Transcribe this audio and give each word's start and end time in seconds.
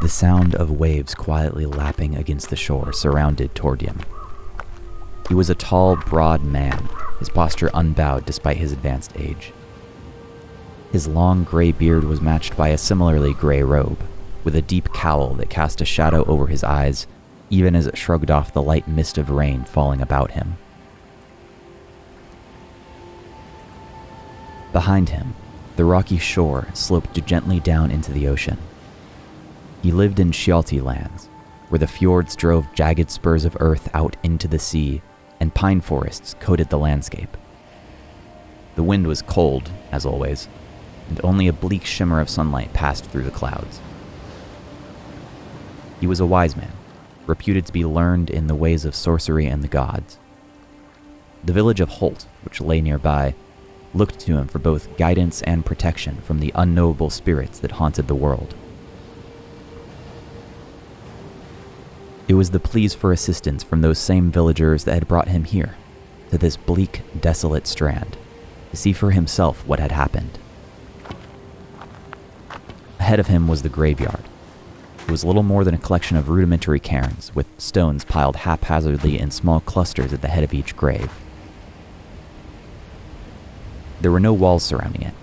The 0.00 0.08
sound 0.08 0.54
of 0.54 0.70
waves 0.70 1.14
quietly 1.14 1.66
lapping 1.66 2.16
against 2.16 2.48
the 2.48 2.56
shore 2.56 2.90
surrounded 2.90 3.54
Tordium. 3.54 4.02
He 5.28 5.34
was 5.34 5.50
a 5.50 5.54
tall, 5.54 5.96
broad 5.96 6.42
man, 6.42 6.88
his 7.18 7.28
posture 7.28 7.70
unbowed 7.74 8.24
despite 8.24 8.56
his 8.56 8.72
advanced 8.72 9.12
age. 9.16 9.52
His 10.90 11.06
long 11.06 11.44
gray 11.44 11.70
beard 11.70 12.04
was 12.04 12.22
matched 12.22 12.56
by 12.56 12.68
a 12.68 12.78
similarly 12.78 13.34
gray 13.34 13.62
robe, 13.62 13.98
with 14.42 14.56
a 14.56 14.62
deep 14.62 14.90
cowl 14.94 15.34
that 15.34 15.50
cast 15.50 15.82
a 15.82 15.84
shadow 15.84 16.24
over 16.24 16.46
his 16.46 16.64
eyes, 16.64 17.06
even 17.50 17.76
as 17.76 17.86
it 17.86 17.98
shrugged 17.98 18.30
off 18.30 18.54
the 18.54 18.62
light 18.62 18.88
mist 18.88 19.18
of 19.18 19.28
rain 19.28 19.64
falling 19.64 20.00
about 20.00 20.30
him. 20.30 20.56
Behind 24.72 25.10
him, 25.10 25.34
the 25.76 25.84
rocky 25.84 26.16
shore 26.16 26.68
sloped 26.72 27.24
gently 27.26 27.60
down 27.60 27.90
into 27.90 28.12
the 28.12 28.26
ocean. 28.26 28.56
He 29.82 29.92
lived 29.92 30.20
in 30.20 30.30
Kjalti 30.30 30.82
lands, 30.82 31.28
where 31.68 31.78
the 31.78 31.86
fjords 31.86 32.36
drove 32.36 32.72
jagged 32.74 33.10
spurs 33.10 33.44
of 33.44 33.56
earth 33.60 33.88
out 33.94 34.16
into 34.22 34.46
the 34.48 34.58
sea 34.58 35.02
and 35.40 35.54
pine 35.54 35.80
forests 35.80 36.34
coated 36.38 36.68
the 36.68 36.78
landscape. 36.78 37.36
The 38.76 38.82
wind 38.82 39.06
was 39.06 39.22
cold, 39.22 39.70
as 39.90 40.04
always, 40.04 40.48
and 41.08 41.20
only 41.24 41.48
a 41.48 41.52
bleak 41.52 41.84
shimmer 41.84 42.20
of 42.20 42.28
sunlight 42.28 42.72
passed 42.72 43.06
through 43.06 43.24
the 43.24 43.30
clouds. 43.30 43.80
He 45.98 46.06
was 46.06 46.20
a 46.20 46.26
wise 46.26 46.56
man, 46.56 46.72
reputed 47.26 47.66
to 47.66 47.72
be 47.72 47.84
learned 47.84 48.30
in 48.30 48.46
the 48.46 48.54
ways 48.54 48.84
of 48.84 48.94
sorcery 48.94 49.46
and 49.46 49.62
the 49.62 49.68
gods. 49.68 50.18
The 51.42 51.52
village 51.52 51.80
of 51.80 51.88
Holt, 51.88 52.26
which 52.42 52.60
lay 52.60 52.80
nearby, 52.80 53.34
looked 53.94 54.20
to 54.20 54.36
him 54.36 54.46
for 54.46 54.58
both 54.58 54.96
guidance 54.96 55.42
and 55.42 55.64
protection 55.64 56.20
from 56.20 56.38
the 56.38 56.52
unknowable 56.54 57.10
spirits 57.10 57.58
that 57.60 57.72
haunted 57.72 58.08
the 58.08 58.14
world. 58.14 58.54
It 62.30 62.34
was 62.34 62.50
the 62.50 62.60
pleas 62.60 62.94
for 62.94 63.10
assistance 63.10 63.64
from 63.64 63.80
those 63.80 63.98
same 63.98 64.30
villagers 64.30 64.84
that 64.84 64.94
had 64.94 65.08
brought 65.08 65.26
him 65.26 65.42
here, 65.42 65.74
to 66.30 66.38
this 66.38 66.56
bleak, 66.56 67.02
desolate 67.20 67.66
strand, 67.66 68.16
to 68.70 68.76
see 68.76 68.92
for 68.92 69.10
himself 69.10 69.66
what 69.66 69.80
had 69.80 69.90
happened. 69.90 70.38
Ahead 73.00 73.18
of 73.18 73.26
him 73.26 73.48
was 73.48 73.62
the 73.62 73.68
graveyard. 73.68 74.22
It 75.00 75.10
was 75.10 75.24
little 75.24 75.42
more 75.42 75.64
than 75.64 75.74
a 75.74 75.78
collection 75.78 76.16
of 76.16 76.28
rudimentary 76.28 76.78
cairns, 76.78 77.34
with 77.34 77.48
stones 77.58 78.04
piled 78.04 78.36
haphazardly 78.36 79.18
in 79.18 79.32
small 79.32 79.58
clusters 79.58 80.12
at 80.12 80.22
the 80.22 80.28
head 80.28 80.44
of 80.44 80.54
each 80.54 80.76
grave. 80.76 81.10
There 84.00 84.12
were 84.12 84.20
no 84.20 84.32
walls 84.32 84.62
surrounding 84.62 85.02
it. 85.02 85.14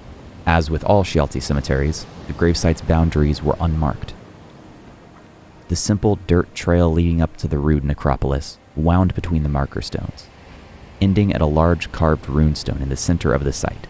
As 0.46 0.70
with 0.70 0.84
all 0.84 1.06
Kjalti 1.06 1.42
cemeteries, 1.42 2.06
the 2.28 2.34
gravesite's 2.34 2.82
boundaries 2.82 3.42
were 3.42 3.56
unmarked. 3.62 4.14
The 5.68 5.76
simple 5.76 6.18
dirt 6.28 6.54
trail 6.56 6.92
leading 6.92 7.22
up 7.22 7.36
to 7.38 7.48
the 7.48 7.58
rude 7.58 7.84
necropolis 7.84 8.58
wound 8.76 9.14
between 9.16 9.44
the 9.44 9.50
marker 9.50 9.82
stones, 9.82 10.28
ending 11.02 11.34
at 11.34 11.42
a 11.42 11.46
large 11.46 11.92
carved 11.92 12.26
runestone 12.26 12.82
in 12.82 12.90
the 12.90 12.96
center 12.96 13.34
of 13.34 13.44
the 13.44 13.52
site. 13.52 13.88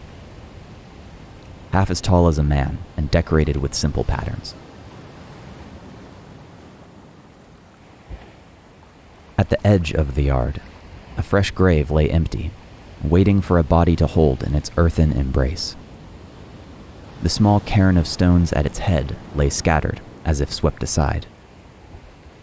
Half 1.72 1.92
as 1.92 2.02
tall 2.02 2.28
as 2.28 2.40
a 2.40 2.44
man 2.44 2.80
and 2.96 3.12
decorated 3.12 3.58
with 3.58 3.76
simple 3.76 4.04
patterns. 4.04 4.56
At 9.38 9.50
the 9.50 9.68
edge 9.68 9.94
of 9.94 10.16
the 10.16 10.24
yard, 10.24 10.62
a 11.16 11.22
fresh 11.22 11.52
grave 11.52 11.92
lay 11.92 12.10
empty, 12.10 12.50
waiting 13.04 13.40
for 13.40 13.60
a 13.60 13.64
body 13.64 13.96
to 13.98 14.08
hold 14.08 14.42
in 14.42 14.56
its 14.56 14.72
earthen 14.78 15.12
embrace. 15.12 15.76
The 17.22 17.30
small 17.30 17.60
cairn 17.60 17.98
of 17.98 18.08
stones 18.08 18.52
at 18.54 18.66
its 18.66 18.80
head 18.80 19.16
lay 19.36 19.50
scattered, 19.50 20.02
as 20.26 20.42
if 20.42 20.52
swept 20.52 20.82
aside. 20.82 21.28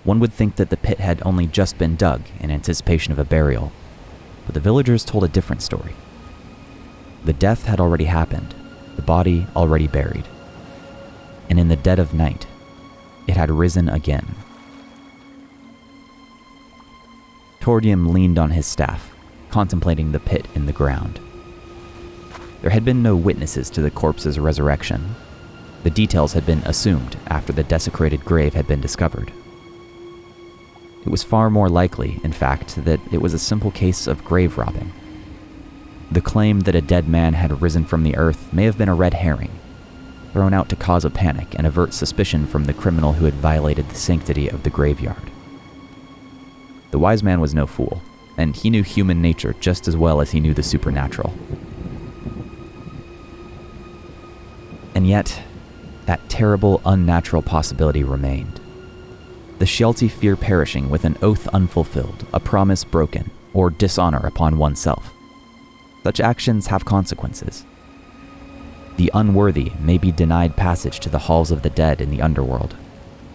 One 0.05 0.21
would 0.21 0.33
think 0.33 0.57
that 0.57 0.71
the 0.71 0.77
pit 0.77 1.01
had 1.01 1.23
only 1.25 1.47
just 1.47 1.79
been 1.79 1.97
dug 1.97 2.23
in 2.39 2.51
anticipation 2.51 3.13
of 3.13 3.19
a 3.19 3.25
burial, 3.25 3.73
but 4.45 4.55
the 4.55 4.61
villagers 4.61 5.05
told 5.05 5.25
a 5.25 5.29
different 5.29 5.63
story. 5.63 5.95
The 7.25 7.33
death 7.33 7.65
had 7.65 7.81
already 7.81 8.05
happened, 8.05 8.55
the 8.97 9.03
body 9.03 9.47
already 9.57 9.89
buried. 9.89 10.29
And 11.49 11.59
in 11.59 11.69
the 11.69 11.77
dead 11.77 11.99
of 11.99 12.13
night, 12.13 12.47
it 13.27 13.37
had 13.37 13.51
risen 13.51 13.89
again. 13.89 14.35
Tordium 17.61 18.13
leaned 18.13 18.39
on 18.39 18.51
his 18.51 18.67
staff, 18.67 19.15
contemplating 19.49 20.13
the 20.13 20.21
pit 20.21 20.47
in 20.55 20.67
the 20.67 20.73
ground. 20.73 21.19
There 22.61 22.71
had 22.71 22.85
been 22.85 23.03
no 23.03 23.17
witnesses 23.17 23.71
to 23.71 23.81
the 23.81 23.91
corpse's 23.91 24.39
resurrection. 24.39 25.15
The 25.83 25.91
details 25.91 26.35
had 26.35 26.45
been 26.45 26.61
assumed 26.67 27.17
after 27.29 27.55
the 27.55 27.63
desecrated 27.63 28.23
grave 28.25 28.53
had 28.53 28.67
been 28.67 28.83
discovered. 28.83 29.33
It 31.05 31.11
was 31.11 31.23
far 31.23 31.51
more 31.51 31.69
likely, 31.69 32.19
in 32.25 32.33
fact, 32.33 32.85
that 32.85 33.01
it 33.13 33.21
was 33.21 33.35
a 33.35 33.39
simple 33.39 33.71
case 33.71 34.07
of 34.07 34.25
grave 34.25 34.57
robbing. 34.57 34.91
The 36.11 36.23
claim 36.23 36.61
that 36.61 36.75
a 36.75 36.81
dead 36.81 37.09
man 37.09 37.35
had 37.35 37.61
risen 37.61 37.85
from 37.85 38.05
the 38.05 38.17
earth 38.17 38.53
may 38.53 38.65
have 38.65 38.79
been 38.79 38.89
a 38.89 38.95
red 38.95 39.15
herring, 39.15 39.51
thrown 40.33 40.55
out 40.55 40.71
to 40.71 40.77
cause 40.77 41.05
a 41.05 41.11
panic 41.11 41.55
and 41.57 41.67
avert 41.67 41.93
suspicion 41.93 42.47
from 42.47 42.65
the 42.65 42.73
criminal 42.73 43.15
who 43.15 43.27
had 43.27 43.35
violated 43.35 43.89
the 43.89 43.95
sanctity 43.95 44.49
of 44.49 44.63
the 44.63 44.71
graveyard. 44.71 45.31
The 46.91 46.99
wise 46.99 47.23
man 47.23 47.41
was 47.41 47.55
no 47.55 47.67
fool, 47.67 48.01
and 48.39 48.57
he 48.57 48.71
knew 48.71 48.83
human 48.83 49.21
nature 49.21 49.55
just 49.61 49.87
as 49.87 49.97
well 49.97 50.23
as 50.23 50.31
he 50.31 50.41
knew 50.41 50.55
the 50.55 50.63
supernatural. 50.63 51.35
And 54.95 55.07
yet, 55.07 55.43
that 56.07 56.29
terrible, 56.31 56.81
unnatural 56.87 57.43
possibility 57.43 58.03
remained 58.03 58.61
the 59.65 59.71
Kjalti 59.71 60.11
fear 60.11 60.37
perishing 60.37 60.91
with 60.91 61.07
an 61.07 61.17
oath 61.23 61.49
unfulfilled, 61.49 62.27
a 62.35 62.39
promise 62.39 62.85
broken, 62.85 63.31
or 63.55 63.71
dishonor 63.71 64.19
upon 64.19 64.59
oneself. 64.59 65.11
Such 66.03 66.21
actions 66.21 66.67
have 66.67 66.85
consequences. 66.85 67.65
The 68.99 69.11
unworthy 69.15 69.73
may 69.81 69.97
be 69.97 70.13
denied 70.13 70.55
passage 70.55 71.01
to 71.01 71.09
the 71.09 71.21
halls 71.21 71.51
of 71.51 71.63
the 71.63 71.71
dead 71.71 72.03
in 72.03 72.11
the 72.11 72.21
underworld, 72.21 72.77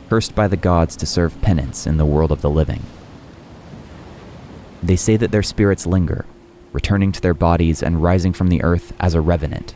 cursed 0.08 0.36
by 0.36 0.48
the 0.48 0.56
gods 0.56 0.96
to 0.98 1.08
serve 1.08 1.42
penance 1.42 1.88
in 1.88 1.98
the 1.98 2.06
world 2.06 2.32
of 2.32 2.44
the 2.44 2.50
living. 2.52 2.84
They 4.84 4.98
say 4.98 5.18
that 5.18 5.32
their 5.32 5.42
spirits 5.42 5.88
linger, 5.88 6.28
returning 6.74 7.12
to 7.14 7.22
their 7.22 7.34
bodies 7.34 7.82
and 7.82 8.04
rising 8.04 8.34
from 8.34 8.50
the 8.50 8.62
earth 8.62 8.94
as 9.00 9.16
a 9.16 9.22
revenant, 9.22 9.74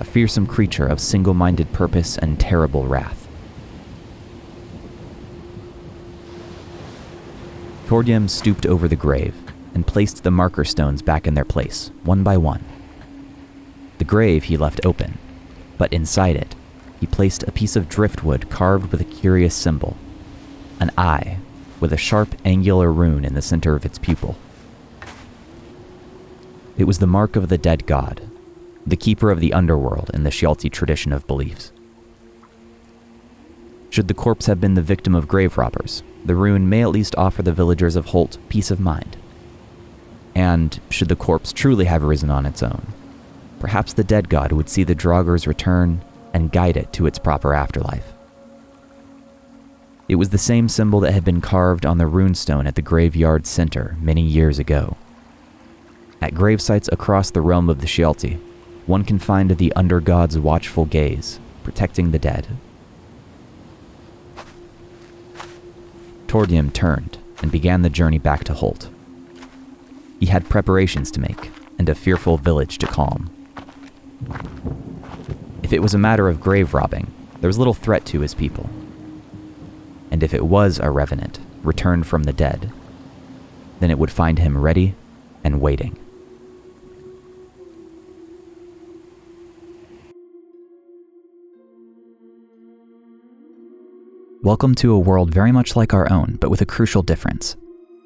a 0.00 0.04
fearsome 0.04 0.48
creature 0.48 0.88
of 0.88 0.98
single 0.98 1.34
minded 1.34 1.72
purpose 1.72 2.18
and 2.18 2.40
terrible 2.40 2.84
wrath. 2.84 3.23
Tordium 7.94 8.28
stooped 8.28 8.66
over 8.66 8.88
the 8.88 8.96
grave 8.96 9.36
and 9.72 9.86
placed 9.86 10.24
the 10.24 10.30
marker 10.32 10.64
stones 10.64 11.00
back 11.00 11.28
in 11.28 11.34
their 11.34 11.44
place, 11.44 11.92
one 12.02 12.24
by 12.24 12.36
one. 12.36 12.64
The 13.98 14.04
grave 14.04 14.42
he 14.42 14.56
left 14.56 14.84
open, 14.84 15.16
but 15.78 15.92
inside 15.92 16.34
it, 16.34 16.56
he 16.98 17.06
placed 17.06 17.44
a 17.44 17.52
piece 17.52 17.76
of 17.76 17.88
driftwood 17.88 18.50
carved 18.50 18.90
with 18.90 19.00
a 19.00 19.04
curious 19.04 19.54
symbol 19.54 19.96
an 20.80 20.90
eye 20.98 21.38
with 21.78 21.92
a 21.92 21.96
sharp 21.96 22.34
angular 22.44 22.92
rune 22.92 23.24
in 23.24 23.34
the 23.34 23.40
center 23.40 23.76
of 23.76 23.84
its 23.84 24.00
pupil. 24.00 24.34
It 26.76 26.88
was 26.88 26.98
the 26.98 27.06
mark 27.06 27.36
of 27.36 27.48
the 27.48 27.58
dead 27.58 27.86
god, 27.86 28.28
the 28.84 28.96
keeper 28.96 29.30
of 29.30 29.38
the 29.38 29.52
underworld 29.52 30.10
in 30.12 30.24
the 30.24 30.30
Kjalti 30.30 30.68
tradition 30.68 31.12
of 31.12 31.28
beliefs. 31.28 31.70
Should 33.94 34.08
the 34.08 34.12
corpse 34.12 34.46
have 34.46 34.60
been 34.60 34.74
the 34.74 34.82
victim 34.82 35.14
of 35.14 35.28
grave 35.28 35.56
robbers, 35.56 36.02
the 36.24 36.34
rune 36.34 36.68
may 36.68 36.82
at 36.82 36.90
least 36.90 37.14
offer 37.16 37.42
the 37.44 37.52
villagers 37.52 37.94
of 37.94 38.06
Holt 38.06 38.38
peace 38.48 38.72
of 38.72 38.80
mind. 38.80 39.16
And 40.34 40.80
should 40.90 41.06
the 41.06 41.14
corpse 41.14 41.52
truly 41.52 41.84
have 41.84 42.02
risen 42.02 42.28
on 42.28 42.44
its 42.44 42.60
own, 42.60 42.88
perhaps 43.60 43.92
the 43.92 44.02
dead 44.02 44.28
god 44.28 44.50
would 44.50 44.68
see 44.68 44.82
the 44.82 44.96
Draugrs 44.96 45.46
return 45.46 46.02
and 46.32 46.50
guide 46.50 46.76
it 46.76 46.92
to 46.94 47.06
its 47.06 47.20
proper 47.20 47.54
afterlife. 47.54 48.12
It 50.08 50.16
was 50.16 50.30
the 50.30 50.38
same 50.38 50.68
symbol 50.68 50.98
that 50.98 51.14
had 51.14 51.24
been 51.24 51.40
carved 51.40 51.86
on 51.86 51.98
the 51.98 52.10
runestone 52.10 52.66
at 52.66 52.74
the 52.74 52.82
graveyard 52.82 53.46
center 53.46 53.96
many 54.00 54.22
years 54.22 54.58
ago. 54.58 54.96
At 56.20 56.34
gravesites 56.34 56.90
across 56.90 57.30
the 57.30 57.40
realm 57.40 57.70
of 57.70 57.80
the 57.80 57.86
Kjalti, 57.86 58.40
one 58.86 59.04
can 59.04 59.20
find 59.20 59.52
the 59.52 59.72
undergod's 59.76 60.36
watchful 60.36 60.84
gaze, 60.84 61.38
protecting 61.62 62.10
the 62.10 62.18
dead 62.18 62.48
Tordium 66.34 66.72
turned 66.72 67.18
and 67.42 67.52
began 67.52 67.82
the 67.82 67.88
journey 67.88 68.18
back 68.18 68.42
to 68.42 68.54
Holt. 68.54 68.88
He 70.18 70.26
had 70.26 70.48
preparations 70.48 71.12
to 71.12 71.20
make 71.20 71.52
and 71.78 71.88
a 71.88 71.94
fearful 71.94 72.38
village 72.38 72.78
to 72.78 72.88
calm. 72.88 73.30
If 75.62 75.72
it 75.72 75.80
was 75.80 75.94
a 75.94 75.98
matter 75.98 76.28
of 76.28 76.40
grave 76.40 76.74
robbing, 76.74 77.12
there 77.40 77.46
was 77.46 77.56
little 77.56 77.72
threat 77.72 78.04
to 78.06 78.18
his 78.18 78.34
people. 78.34 78.68
And 80.10 80.24
if 80.24 80.34
it 80.34 80.44
was 80.44 80.80
a 80.80 80.90
revenant 80.90 81.38
returned 81.62 82.08
from 82.08 82.24
the 82.24 82.32
dead, 82.32 82.72
then 83.78 83.92
it 83.92 83.98
would 84.00 84.10
find 84.10 84.40
him 84.40 84.58
ready 84.58 84.96
and 85.44 85.60
waiting. 85.60 85.96
Welcome 94.44 94.74
to 94.74 94.92
a 94.92 94.98
world 94.98 95.32
very 95.32 95.52
much 95.52 95.74
like 95.74 95.94
our 95.94 96.12
own, 96.12 96.36
but 96.38 96.50
with 96.50 96.60
a 96.60 96.66
crucial 96.66 97.00
difference. 97.00 97.56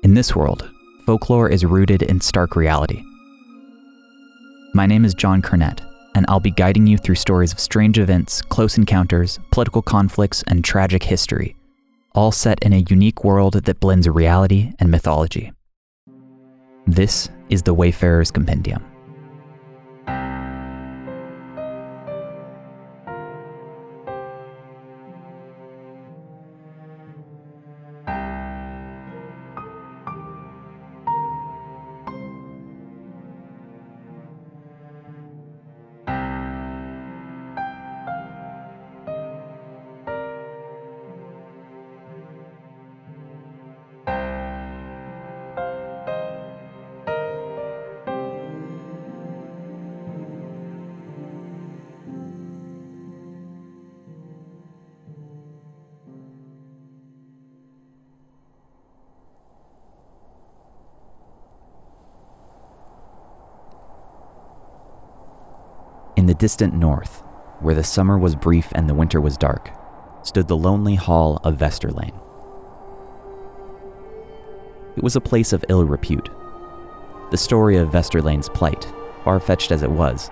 In 0.05 0.15
this 0.15 0.37
world, 0.37 0.71
folklore 1.05 1.49
is 1.49 1.65
rooted 1.65 2.03
in 2.03 2.21
stark 2.21 2.55
reality. 2.55 3.03
My 4.73 4.87
name 4.87 5.05
is 5.05 5.15
John 5.15 5.43
Cornett, 5.43 5.81
and 6.15 6.25
I'll 6.29 6.39
be 6.39 6.53
guiding 6.53 6.87
you 6.87 6.97
through 6.97 7.17
stories 7.17 7.53
of 7.53 7.59
strange 7.59 7.99
events, 7.99 8.41
close 8.41 8.79
encounters, 8.79 9.41
political 9.51 9.83
conflicts, 9.83 10.45
and 10.47 10.65
tragic 10.65 11.03
history, 11.03 11.57
all 12.15 12.31
set 12.31 12.63
in 12.63 12.73
a 12.73 12.85
unique 12.89 13.25
world 13.25 13.55
that 13.55 13.81
blends 13.81 14.09
reality 14.09 14.75
and 14.79 14.93
mythology. 14.93 15.51
This 16.87 17.31
is 17.51 17.65
the 17.65 17.75
Wayfarer's 17.75 18.31
Compendium. 18.31 18.85
The 66.29 66.35
distant 66.35 66.75
north, 66.75 67.23
where 67.61 67.75
the 67.75 67.83
summer 67.83 68.19
was 68.19 68.37
brief 68.37 68.69
and 68.75 68.89
the 68.89 68.95
winter 68.95 69.21
was 69.21 69.37
dark, 69.37 69.71
stood 70.23 70.47
the 70.47 70.57
lonely 70.57 70.95
hall 70.95 71.41
of 71.43 71.57
Vesterlane. 71.57 72.15
It 74.97 75.03
was 75.03 75.17
a 75.17 75.21
place 75.21 75.53
of 75.53 75.65
ill 75.69 75.85
repute. 75.85 76.29
The 77.31 77.37
story 77.37 77.77
of 77.77 77.91
Vesterlane's 77.91 78.49
plight, 78.49 78.93
far 79.25 79.41
fetched 79.41 79.71
as 79.71 79.83
it 79.83 79.91
was, 79.91 80.31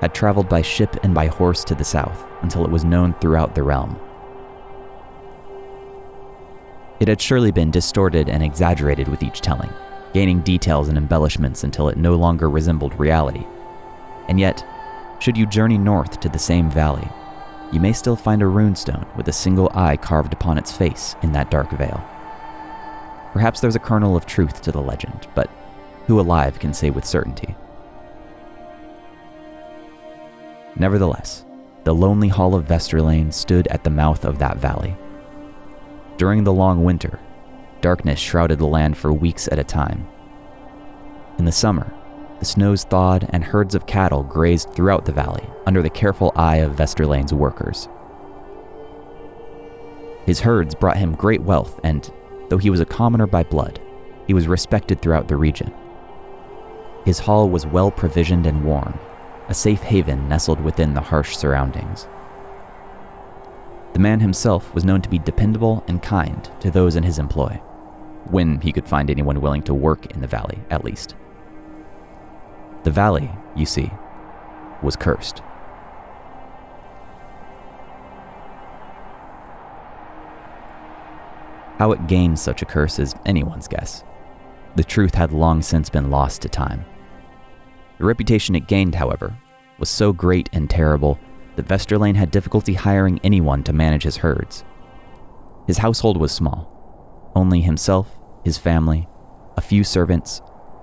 had 0.00 0.14
traveled 0.14 0.48
by 0.48 0.62
ship 0.62 0.96
and 1.02 1.14
by 1.14 1.26
horse 1.26 1.64
to 1.64 1.74
the 1.74 1.84
south 1.84 2.24
until 2.42 2.64
it 2.64 2.70
was 2.70 2.84
known 2.84 3.14
throughout 3.14 3.54
the 3.54 3.62
realm. 3.62 3.98
It 7.00 7.08
had 7.08 7.20
surely 7.20 7.50
been 7.50 7.70
distorted 7.70 8.28
and 8.28 8.42
exaggerated 8.42 9.08
with 9.08 9.22
each 9.22 9.40
telling, 9.40 9.70
gaining 10.12 10.42
details 10.42 10.88
and 10.88 10.96
embellishments 10.96 11.64
until 11.64 11.88
it 11.88 11.96
no 11.96 12.14
longer 12.14 12.48
resembled 12.48 12.98
reality. 13.00 13.44
And 14.28 14.38
yet, 14.38 14.64
should 15.24 15.38
you 15.38 15.46
journey 15.46 15.78
north 15.78 16.20
to 16.20 16.28
the 16.28 16.38
same 16.38 16.70
valley, 16.70 17.08
you 17.72 17.80
may 17.80 17.94
still 17.94 18.14
find 18.14 18.42
a 18.42 18.44
runestone 18.44 19.06
with 19.16 19.26
a 19.26 19.32
single 19.32 19.70
eye 19.72 19.96
carved 19.96 20.34
upon 20.34 20.58
its 20.58 20.70
face 20.70 21.16
in 21.22 21.32
that 21.32 21.50
dark 21.50 21.70
vale. 21.70 22.06
Perhaps 23.32 23.60
there's 23.60 23.74
a 23.74 23.78
kernel 23.78 24.18
of 24.18 24.26
truth 24.26 24.60
to 24.60 24.70
the 24.70 24.82
legend, 24.82 25.26
but 25.34 25.48
who 26.06 26.20
alive 26.20 26.58
can 26.58 26.74
say 26.74 26.90
with 26.90 27.06
certainty? 27.06 27.56
Nevertheless, 30.76 31.46
the 31.84 31.94
lonely 31.94 32.28
hall 32.28 32.54
of 32.54 32.66
Vesterlane 32.66 33.32
stood 33.32 33.66
at 33.68 33.82
the 33.82 33.88
mouth 33.88 34.26
of 34.26 34.38
that 34.40 34.58
valley. 34.58 34.94
During 36.18 36.44
the 36.44 36.52
long 36.52 36.84
winter, 36.84 37.18
darkness 37.80 38.18
shrouded 38.20 38.58
the 38.58 38.66
land 38.66 38.98
for 38.98 39.10
weeks 39.10 39.48
at 39.48 39.58
a 39.58 39.64
time. 39.64 40.06
In 41.38 41.46
the 41.46 41.50
summer, 41.50 41.94
the 42.44 42.50
snows 42.50 42.84
thawed 42.84 43.26
and 43.30 43.42
herds 43.42 43.74
of 43.74 43.86
cattle 43.86 44.22
grazed 44.22 44.70
throughout 44.74 45.06
the 45.06 45.12
valley 45.12 45.48
under 45.64 45.80
the 45.80 45.88
careful 45.88 46.30
eye 46.36 46.56
of 46.56 46.76
Vesterlane's 46.76 47.32
workers. 47.32 47.88
His 50.26 50.40
herds 50.40 50.74
brought 50.74 50.98
him 50.98 51.14
great 51.14 51.40
wealth, 51.40 51.80
and 51.82 52.12
though 52.50 52.58
he 52.58 52.68
was 52.68 52.80
a 52.80 52.84
commoner 52.84 53.26
by 53.26 53.44
blood, 53.44 53.80
he 54.26 54.34
was 54.34 54.46
respected 54.46 55.00
throughout 55.00 55.26
the 55.26 55.38
region. 55.38 55.72
His 57.06 57.18
hall 57.18 57.48
was 57.48 57.64
well 57.64 57.90
provisioned 57.90 58.44
and 58.44 58.62
warm, 58.62 58.98
a 59.48 59.54
safe 59.54 59.80
haven 59.80 60.28
nestled 60.28 60.60
within 60.60 60.92
the 60.92 61.00
harsh 61.00 61.38
surroundings. 61.38 62.06
The 63.94 64.00
man 64.00 64.20
himself 64.20 64.74
was 64.74 64.84
known 64.84 65.00
to 65.00 65.08
be 65.08 65.18
dependable 65.18 65.82
and 65.88 66.02
kind 66.02 66.50
to 66.60 66.70
those 66.70 66.94
in 66.94 67.04
his 67.04 67.18
employ, 67.18 67.58
when 68.28 68.60
he 68.60 68.70
could 68.70 68.86
find 68.86 69.08
anyone 69.08 69.40
willing 69.40 69.62
to 69.62 69.72
work 69.72 70.12
in 70.12 70.20
the 70.20 70.26
valley, 70.26 70.58
at 70.68 70.84
least. 70.84 71.14
The 72.84 72.90
valley, 72.90 73.30
you 73.56 73.66
see, 73.66 73.90
was 74.82 74.94
cursed. 74.96 75.42
How 81.78 81.92
it 81.92 82.06
gained 82.06 82.38
such 82.38 82.62
a 82.62 82.66
curse 82.66 82.98
is 82.98 83.14
anyone's 83.26 83.66
guess. 83.66 84.04
The 84.76 84.84
truth 84.84 85.14
had 85.14 85.32
long 85.32 85.62
since 85.62 85.90
been 85.90 86.10
lost 86.10 86.42
to 86.42 86.48
time. 86.48 86.84
The 87.98 88.04
reputation 88.04 88.54
it 88.54 88.68
gained, 88.68 88.94
however, 88.94 89.36
was 89.78 89.88
so 89.88 90.12
great 90.12 90.48
and 90.52 90.68
terrible 90.70 91.18
that 91.56 91.66
Vesterlane 91.66 92.16
had 92.16 92.30
difficulty 92.30 92.74
hiring 92.74 93.18
anyone 93.24 93.62
to 93.64 93.72
manage 93.72 94.02
his 94.02 94.18
herds. 94.18 94.64
His 95.66 95.78
household 95.78 96.16
was 96.16 96.32
small 96.32 96.70
only 97.36 97.60
himself, 97.60 98.16
his 98.44 98.58
family, 98.58 99.08
a 99.56 99.60
few 99.60 99.82
servants, 99.82 100.40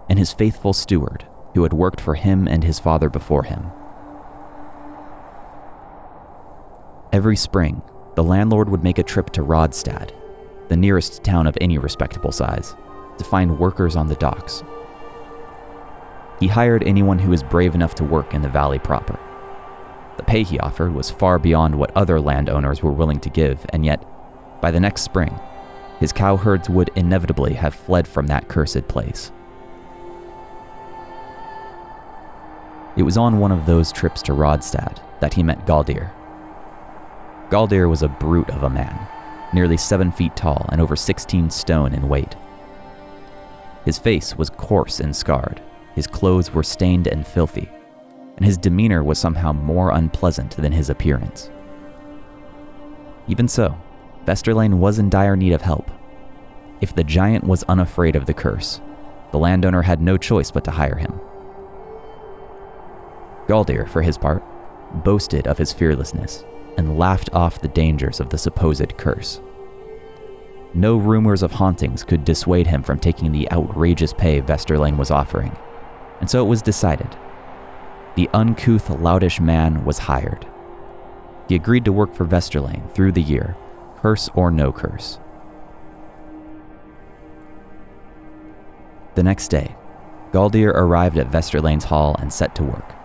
and 0.10 0.20
his 0.20 0.34
faithful 0.34 0.74
steward, 0.74 1.26
who 1.54 1.64
had 1.64 1.74
worked 1.74 2.02
for 2.02 2.16
him 2.16 2.48
and 2.48 2.64
his 2.64 2.80
father 2.80 3.10
before 3.10 3.44
him. 3.44 3.72
Every 7.12 7.36
spring, 7.36 7.82
the 8.16 8.24
landlord 8.24 8.70
would 8.70 8.84
make 8.84 8.98
a 8.98 9.04
trip 9.04 9.32
to 9.32 9.44
Rodstad, 9.44 10.12
the 10.70 10.78
nearest 10.78 11.24
town 11.24 11.48
of 11.48 11.58
any 11.60 11.78
respectable 11.78 12.32
size, 12.32 12.76
to 13.18 13.24
find 13.24 13.60
workers 13.60 13.96
on 13.96 14.08
the 14.08 14.16
docks. 14.16 14.64
He 16.40 16.48
hired 16.48 16.84
anyone 16.84 17.20
who 17.20 17.30
was 17.30 17.44
brave 17.44 17.76
enough 17.76 17.96
to 17.96 18.04
work 18.04 18.34
in 18.34 18.42
the 18.42 18.50
valley 18.50 18.80
proper. 18.80 19.20
The 20.18 20.24
pay 20.24 20.44
he 20.44 20.60
offered 20.60 20.94
was 20.94 21.12
far 21.12 21.38
beyond 21.38 21.76
what 21.76 21.96
other 21.96 22.20
landowners 22.20 22.82
were 22.82 22.92
willing 22.92 23.20
to 23.20 23.30
give, 23.30 23.66
and 23.70 23.86
yet, 23.86 24.04
by 24.62 24.72
the 24.72 24.80
next 24.80 25.02
spring, 25.02 25.38
his 26.00 26.14
cowherds 26.14 26.70
would 26.70 26.90
inevitably 26.96 27.54
have 27.54 27.76
fled 27.76 28.08
from 28.08 28.28
that 28.28 28.48
cursed 28.48 28.88
place. 28.88 29.32
It 32.98 33.04
was 33.04 33.18
on 33.18 33.40
one 33.40 33.52
of 33.52 33.66
those 33.66 33.92
trips 33.92 34.22
to 34.24 34.34
Rodstad 34.34 35.00
that 35.22 35.34
he 35.34 35.44
met 35.44 35.66
Galdir. 35.66 36.12
Galdir 37.50 37.90
was 37.90 38.04
a 38.04 38.10
brute 38.10 38.50
of 38.50 38.64
a 38.64 38.70
man, 38.70 39.08
nearly 39.54 39.78
seven 39.78 40.12
feet 40.12 40.36
tall 40.36 40.66
and 40.70 40.82
over 40.82 40.96
16 40.96 41.50
stone 41.50 41.94
in 41.94 42.10
weight. 42.10 42.36
His 43.86 43.98
face 43.98 44.38
was 44.38 44.50
coarse 44.50 45.00
and 45.00 45.16
scarred, 45.16 45.62
his 45.96 46.08
clothes 46.08 46.54
were 46.54 46.64
stained 46.64 47.08
and 47.08 47.26
filthy, 47.26 47.70
and 48.38 48.46
his 48.46 48.58
demeanor 48.58 49.04
was 49.04 49.20
somehow 49.20 49.54
more 49.54 49.92
unpleasant 49.92 50.52
than 50.58 50.72
his 50.72 50.90
appearance. 50.90 51.50
Even 53.28 53.48
so, 53.48 53.78
Vesterlane 54.26 54.76
was 54.76 55.00
in 55.00 55.10
dire 55.10 55.36
need 55.36 55.54
of 55.54 55.62
help. 55.62 55.90
If 56.82 56.96
the 56.96 57.04
giant 57.04 57.44
was 57.44 57.64
unafraid 57.64 58.16
of 58.16 58.26
the 58.26 58.34
curse, 58.34 58.82
the 59.32 59.40
landowner 59.40 59.82
had 59.82 60.02
no 60.02 60.18
choice 60.18 60.52
but 60.52 60.64
to 60.66 60.72
hire 60.72 60.96
him. 60.96 61.20
Galdir, 63.48 63.88
for 63.88 64.02
his 64.02 64.18
part, 64.18 64.44
boasted 65.04 65.48
of 65.48 65.58
his 65.58 65.74
fearlessness 65.74 66.44
and 66.78 66.98
laughed 66.98 67.30
off 67.34 67.62
the 67.62 67.68
dangers 67.68 68.20
of 68.20 68.30
the 68.30 68.38
supposed 68.38 68.98
curse. 68.98 69.42
No 70.74 70.96
rumors 70.96 71.44
of 71.44 71.52
hauntings 71.52 72.04
could 72.04 72.24
dissuade 72.24 72.68
him 72.68 72.82
from 72.82 73.00
taking 73.00 73.32
the 73.32 73.52
outrageous 73.52 74.14
pay 74.14 74.42
Vesterlane 74.42 74.98
was 74.98 75.12
offering, 75.12 75.56
and 76.22 76.30
so 76.30 76.44
it 76.44 76.48
was 76.48 76.62
decided. 76.62 77.10
The 78.16 78.30
uncouth, 78.34 78.88
loutish 78.90 79.40
man 79.40 79.84
was 79.84 80.00
hired. 80.00 80.48
He 81.50 81.56
agreed 81.56 81.84
to 81.86 81.92
work 81.92 82.14
for 82.14 82.26
Vesterlane 82.26 82.90
through 82.94 83.12
the 83.12 83.22
year, 83.22 83.58
curse 84.02 84.30
or 84.34 84.50
no 84.50 84.72
curse. 84.72 85.20
The 89.16 89.24
next 89.24 89.50
day, 89.50 89.76
Galdir 90.32 90.70
arrived 90.70 91.18
at 91.18 91.30
Vesterlane's 91.30 91.84
hall 91.86 92.16
and 92.20 92.32
set 92.32 92.56
to 92.56 92.64
work. 92.64 93.01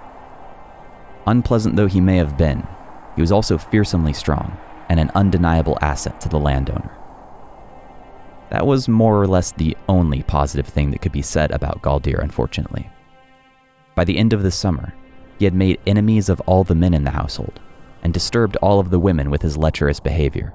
Unpleasant 1.26 1.76
though 1.76 1.88
he 1.88 2.00
may 2.00 2.16
have 2.16 2.38
been, 2.38 2.66
he 3.14 3.21
was 3.21 3.33
also 3.33 3.59
fearsomely 3.59 4.12
strong 4.12 4.56
and 4.88 5.00
an 5.00 5.11
undeniable 5.14 5.78
asset 5.80 6.21
to 6.21 6.28
the 6.28 6.38
landowner. 6.38 6.97
That 8.50 8.66
was 8.66 8.88
more 8.88 9.21
or 9.21 9.26
less 9.26 9.50
the 9.50 9.76
only 9.88 10.23
positive 10.23 10.66
thing 10.66 10.92
that 10.92 11.02
could 11.02 11.12
be 11.12 11.23
said 11.23 11.50
about 11.50 11.83
Galdir, 11.83 12.23
unfortunately. 12.23 12.88
By 13.97 14.04
the 14.04 14.18
end 14.18 14.33
of 14.33 14.42
the 14.42 14.52
summer, 14.52 14.95
he 15.38 15.45
had 15.45 15.54
made 15.54 15.80
enemies 15.87 16.28
of 16.28 16.40
all 16.42 16.62
the 16.62 16.75
men 16.75 16.95
in 16.95 17.04
the 17.04 17.11
household 17.11 17.61
and 18.02 18.14
disturbed 18.14 18.56
all 18.56 18.78
of 18.78 18.90
the 18.90 19.00
women 19.00 19.30
with 19.30 19.42
his 19.42 19.56
lecherous 19.56 19.99
behavior. 19.99 20.54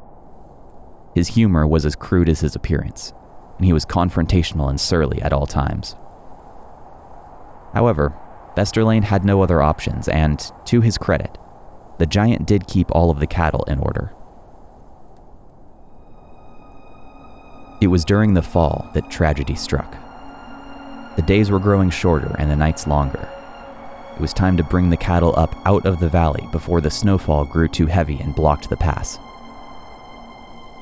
His 1.14 1.30
humor 1.30 1.68
was 1.68 1.86
as 1.86 1.96
crude 1.96 2.30
as 2.30 2.40
his 2.40 2.56
appearance, 2.56 3.14
and 3.58 3.66
he 3.66 3.74
was 3.74 3.86
confrontational 3.86 4.70
and 4.70 4.80
surly 4.80 5.22
at 5.22 5.34
all 5.34 5.46
times. 5.46 5.96
However, 7.74 8.16
Vesterlane 8.56 9.04
had 9.04 9.24
no 9.24 9.42
other 9.42 9.62
options, 9.62 10.08
and, 10.08 10.52
to 10.66 10.82
his 10.82 10.98
credit, 10.98 11.38
the 12.00 12.06
giant 12.06 12.46
did 12.46 12.68
keep 12.68 12.92
all 12.92 13.10
of 13.10 13.20
the 13.20 13.28
cattle 13.28 13.64
in 13.66 13.80
order. 13.80 14.14
It 17.80 17.88
was 17.88 18.06
during 18.06 18.34
the 18.34 18.42
fall 18.42 18.90
that 18.94 19.10
tragedy 19.10 19.56
struck. 19.56 19.96
The 21.16 21.24
days 21.24 21.50
were 21.50 21.60
growing 21.60 21.90
shorter 21.90 22.36
and 22.38 22.50
the 22.50 22.56
nights 22.56 22.88
longer. 22.88 23.28
It 24.16 24.22
was 24.22 24.34
time 24.34 24.56
to 24.58 24.64
bring 24.64 24.90
the 24.90 24.98
cattle 24.98 25.34
up 25.38 25.56
out 25.66 25.86
of 25.86 26.00
the 26.00 26.10
valley 26.10 26.48
before 26.52 26.80
the 26.80 26.92
snowfall 26.92 27.46
grew 27.46 27.68
too 27.68 27.88
heavy 27.88 28.20
and 28.20 28.36
blocked 28.36 28.70
the 28.70 28.78
pass. 28.78 29.18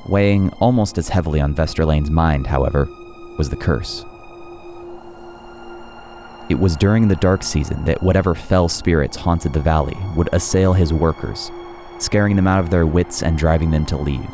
Weighing 0.06 0.50
almost 0.60 0.98
as 0.98 1.08
heavily 1.08 1.40
on 1.40 1.54
Vesterlane's 1.54 2.10
mind, 2.10 2.46
however, 2.46 2.86
was 3.38 3.48
the 3.48 3.56
curse. 3.56 4.04
It 6.50 6.58
was 6.58 6.76
during 6.76 7.06
the 7.06 7.14
dark 7.14 7.44
season 7.44 7.84
that 7.84 8.02
whatever 8.02 8.34
fell 8.34 8.68
spirits 8.68 9.16
haunted 9.16 9.52
the 9.52 9.60
valley 9.60 9.96
would 10.16 10.28
assail 10.32 10.72
his 10.72 10.92
workers, 10.92 11.48
scaring 12.00 12.34
them 12.34 12.48
out 12.48 12.58
of 12.58 12.70
their 12.70 12.86
wits 12.86 13.22
and 13.22 13.38
driving 13.38 13.70
them 13.70 13.86
to 13.86 13.96
leave, 13.96 14.28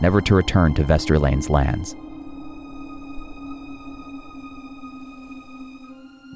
never 0.00 0.20
to 0.20 0.36
return 0.36 0.72
to 0.74 0.84
Vesterlane's 0.84 1.50
lands. 1.50 1.96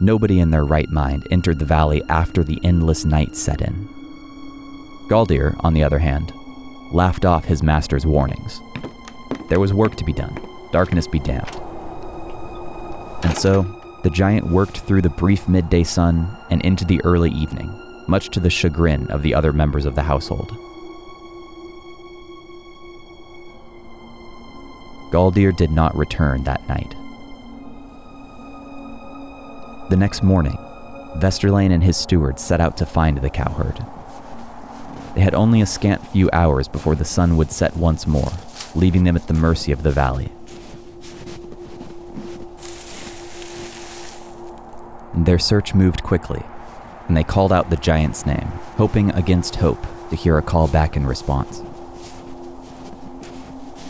Nobody 0.00 0.40
in 0.40 0.50
their 0.50 0.64
right 0.64 0.90
mind 0.90 1.24
entered 1.30 1.60
the 1.60 1.64
valley 1.64 2.02
after 2.08 2.42
the 2.42 2.58
endless 2.64 3.04
night 3.04 3.36
set 3.36 3.62
in. 3.62 3.88
Galdir, 5.08 5.54
on 5.60 5.72
the 5.72 5.84
other 5.84 6.00
hand, 6.00 6.32
laughed 6.92 7.24
off 7.24 7.44
his 7.44 7.62
master's 7.62 8.04
warnings. 8.04 8.60
There 9.48 9.60
was 9.60 9.72
work 9.72 9.94
to 9.96 10.04
be 10.04 10.12
done, 10.12 10.36
darkness 10.72 11.06
be 11.06 11.20
damned. 11.20 11.60
And 13.22 13.38
so, 13.38 13.81
the 14.02 14.10
giant 14.10 14.50
worked 14.50 14.80
through 14.80 15.02
the 15.02 15.08
brief 15.08 15.48
midday 15.48 15.84
sun 15.84 16.36
and 16.50 16.60
into 16.62 16.84
the 16.84 17.00
early 17.04 17.30
evening, 17.30 17.72
much 18.08 18.30
to 18.30 18.40
the 18.40 18.50
chagrin 18.50 19.08
of 19.10 19.22
the 19.22 19.34
other 19.34 19.52
members 19.52 19.86
of 19.86 19.94
the 19.94 20.02
household. 20.02 20.50
Galdir 25.12 25.54
did 25.56 25.70
not 25.70 25.94
return 25.94 26.42
that 26.44 26.66
night. 26.68 26.94
The 29.90 29.96
next 29.96 30.22
morning, 30.22 30.56
Vesterlane 31.18 31.70
and 31.70 31.82
his 31.82 31.96
steward 31.96 32.40
set 32.40 32.60
out 32.60 32.78
to 32.78 32.86
find 32.86 33.18
the 33.18 33.30
cowherd. 33.30 33.84
They 35.14 35.20
had 35.20 35.34
only 35.34 35.60
a 35.60 35.66
scant 35.66 36.06
few 36.08 36.30
hours 36.32 36.66
before 36.66 36.94
the 36.94 37.04
sun 37.04 37.36
would 37.36 37.52
set 37.52 37.76
once 37.76 38.06
more, 38.06 38.32
leaving 38.74 39.04
them 39.04 39.16
at 39.16 39.26
the 39.26 39.34
mercy 39.34 39.70
of 39.70 39.82
the 39.82 39.90
valley. 39.90 40.32
Their 45.14 45.38
search 45.38 45.74
moved 45.74 46.02
quickly, 46.02 46.42
and 47.06 47.16
they 47.16 47.24
called 47.24 47.52
out 47.52 47.70
the 47.70 47.76
giant's 47.76 48.24
name, 48.24 48.48
hoping 48.76 49.10
against 49.10 49.56
hope 49.56 49.84
to 50.10 50.16
hear 50.16 50.38
a 50.38 50.42
call 50.42 50.68
back 50.68 50.96
in 50.96 51.06
response. 51.06 51.62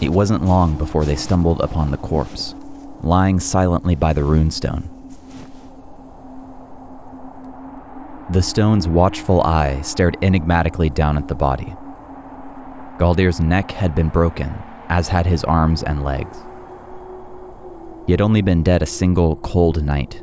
It 0.00 0.10
wasn't 0.10 0.44
long 0.44 0.76
before 0.76 1.04
they 1.04 1.14
stumbled 1.14 1.60
upon 1.60 1.90
the 1.92 1.96
corpse, 1.96 2.56
lying 3.02 3.38
silently 3.38 3.94
by 3.94 4.12
the 4.12 4.22
runestone. 4.22 4.88
The 8.30 8.42
stone's 8.42 8.88
watchful 8.88 9.42
eye 9.42 9.82
stared 9.82 10.16
enigmatically 10.22 10.90
down 10.90 11.16
at 11.16 11.28
the 11.28 11.34
body. 11.34 11.76
Galdir's 12.98 13.40
neck 13.40 13.70
had 13.72 13.94
been 13.94 14.08
broken, 14.08 14.54
as 14.88 15.08
had 15.08 15.26
his 15.26 15.44
arms 15.44 15.82
and 15.82 16.02
legs. 16.02 16.38
He 18.06 18.12
had 18.12 18.20
only 18.20 18.42
been 18.42 18.62
dead 18.62 18.82
a 18.82 18.86
single 18.86 19.36
cold 19.36 19.84
night, 19.84 20.22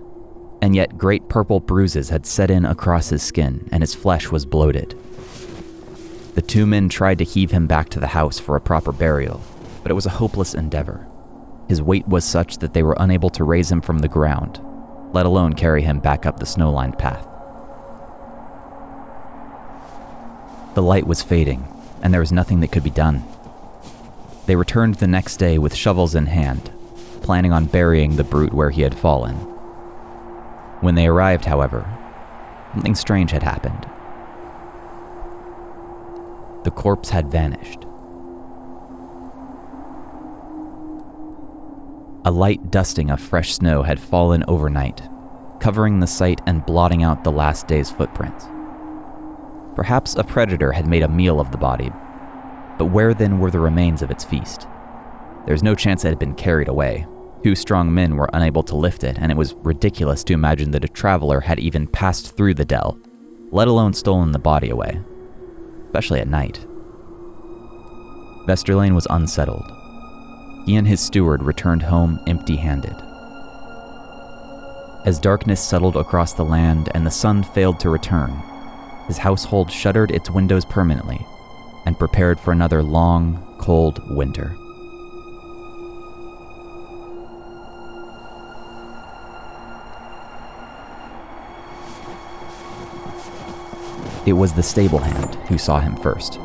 and 0.62 0.76
yet 0.76 0.98
great 0.98 1.30
purple 1.30 1.60
bruises 1.60 2.10
had 2.10 2.26
set 2.26 2.52
in 2.52 2.66
across 2.66 3.10
his 3.10 3.24
skin 3.24 3.68
and 3.72 3.82
his 3.82 3.96
flesh 3.96 4.30
was 4.30 4.46
bloated. 4.46 4.98
The 6.36 6.42
two 6.42 6.66
men 6.66 6.90
tried 6.90 7.18
to 7.18 7.24
heave 7.24 7.52
him 7.52 7.68
back 7.68 7.90
to 7.90 8.00
the 8.00 8.08
house 8.08 8.40
for 8.40 8.56
a 8.56 8.62
proper 8.62 8.92
burial, 8.92 9.42
but 9.82 9.92
it 9.92 9.96
was 9.96 10.06
a 10.06 10.12
hopeless 10.12 10.54
endeavor. 10.54 11.08
His 11.68 11.82
weight 11.82 12.08
was 12.08 12.26
such 12.26 12.58
that 12.60 12.74
they 12.74 12.84
were 12.84 12.96
unable 12.98 13.30
to 13.32 13.44
raise 13.44 13.72
him 13.72 13.82
from 13.82 14.00
the 14.00 14.08
ground, 14.08 14.60
let 15.14 15.26
alone 15.26 15.54
carry 15.54 15.82
him 15.82 16.00
back 16.00 16.26
up 16.26 16.40
the 16.40 16.46
snow 16.46 16.72
lined 16.72 16.98
path. 16.98 17.28
The 20.76 20.82
light 20.82 21.08
was 21.08 21.22
fading, 21.22 21.68
and 22.02 22.14
there 22.14 22.22
was 22.22 22.32
nothing 22.32 22.60
that 22.62 22.72
could 22.72 22.84
be 22.84 22.90
done. 22.90 23.24
They 24.46 24.56
returned 24.56 24.96
the 24.96 25.08
next 25.08 25.38
day 25.38 25.58
with 25.58 25.76
shovels 25.76 26.16
in 26.16 26.28
hand, 26.28 26.72
planning 27.22 27.52
on 27.52 27.66
burying 27.66 28.16
the 28.16 28.24
brute 28.24 28.54
where 28.54 28.70
he 28.70 28.82
had 28.82 28.98
fallen. 28.98 29.59
When 30.82 30.96
they 30.96 31.08
arrived, 31.08 31.46
however, 31.46 31.86
something 32.74 32.96
strange 32.96 33.32
had 33.32 33.44
happened. 33.44 33.86
The 36.64 36.72
corpse 36.72 37.10
had 37.10 37.30
vanished. 37.30 37.86
A 42.26 42.32
light 42.32 42.70
dusting 42.70 43.10
of 43.10 43.20
fresh 43.20 43.54
snow 43.54 43.84
had 43.84 44.00
fallen 44.00 44.44
overnight, 44.48 45.02
covering 45.60 46.00
the 46.00 46.08
site 46.08 46.42
and 46.46 46.66
blotting 46.66 47.02
out 47.02 47.24
the 47.24 47.32
last 47.32 47.68
day's 47.68 47.90
footprints. 47.90 48.48
Perhaps 49.76 50.16
a 50.16 50.24
predator 50.24 50.74
had 50.74 50.88
made 50.88 51.04
a 51.04 51.08
meal 51.08 51.40
of 51.40 51.52
the 51.52 51.58
body, 51.58 51.92
but 52.78 52.86
where 52.86 53.14
then 53.14 53.40
were 53.40 53.52
the 53.52 53.60
remains 53.60 54.02
of 54.02 54.12
its 54.12 54.24
feast? 54.24 54.68
There's 55.46 55.64
no 55.64 55.76
chance 55.76 56.04
it 56.04 56.10
had 56.10 56.20
been 56.20 56.36
carried 56.36 56.68
away. 56.68 57.08
Two 57.44 57.56
strong 57.56 57.94
men 57.94 58.18
were 58.18 58.30
unable 58.34 58.64
to 58.64 58.76
lift 58.76 59.04
it, 59.04 59.18
and 59.20 59.32
it 59.32 59.38
was 59.38 59.56
ridiculous 59.56 60.24
to 60.26 60.34
imagine 60.34 60.72
that 60.72 60.84
a 60.84 60.90
traveler 60.90 61.40
had 61.40 61.60
even 61.60 61.88
passed 61.88 62.36
through 62.36 62.54
the 62.54 62.66
dell, 62.66 63.00
let 63.52 63.68
alone 63.68 63.94
stolen 63.94 64.34
the 64.34 64.40
body 64.40 64.70
away, 64.70 65.00
especially 65.86 66.20
at 66.20 66.28
night. 66.28 66.66
Vesterlane 68.46 68.94
was 68.94 69.08
unsettled. 69.10 69.72
He 70.66 70.76
and 70.76 70.88
his 70.88 71.00
steward 71.00 71.42
returned 71.44 71.84
home 71.84 72.20
empty 72.28 72.58
handed. 72.58 72.96
As 75.06 75.18
darkness 75.18 75.64
settled 75.64 75.96
across 75.96 76.34
the 76.34 76.44
land 76.44 76.90
and 76.94 77.06
the 77.06 77.12
sun 77.12 77.44
failed 77.44 77.80
to 77.80 77.90
return, 77.90 78.32
his 79.08 79.18
household 79.18 79.72
shuttered 79.72 80.12
its 80.12 80.30
windows 80.30 80.66
permanently 80.66 81.26
and 81.86 81.98
prepared 81.98 82.38
for 82.38 82.52
another 82.52 82.84
long, 82.84 83.56
cold 83.60 84.02
winter. 84.16 84.56
It 94.30 94.34
was 94.34 94.54
the 94.54 94.62
stable 94.62 95.00
hand 95.00 95.34
who 95.48 95.58
saw 95.58 95.80
him 95.80 95.96
first. 95.96 96.36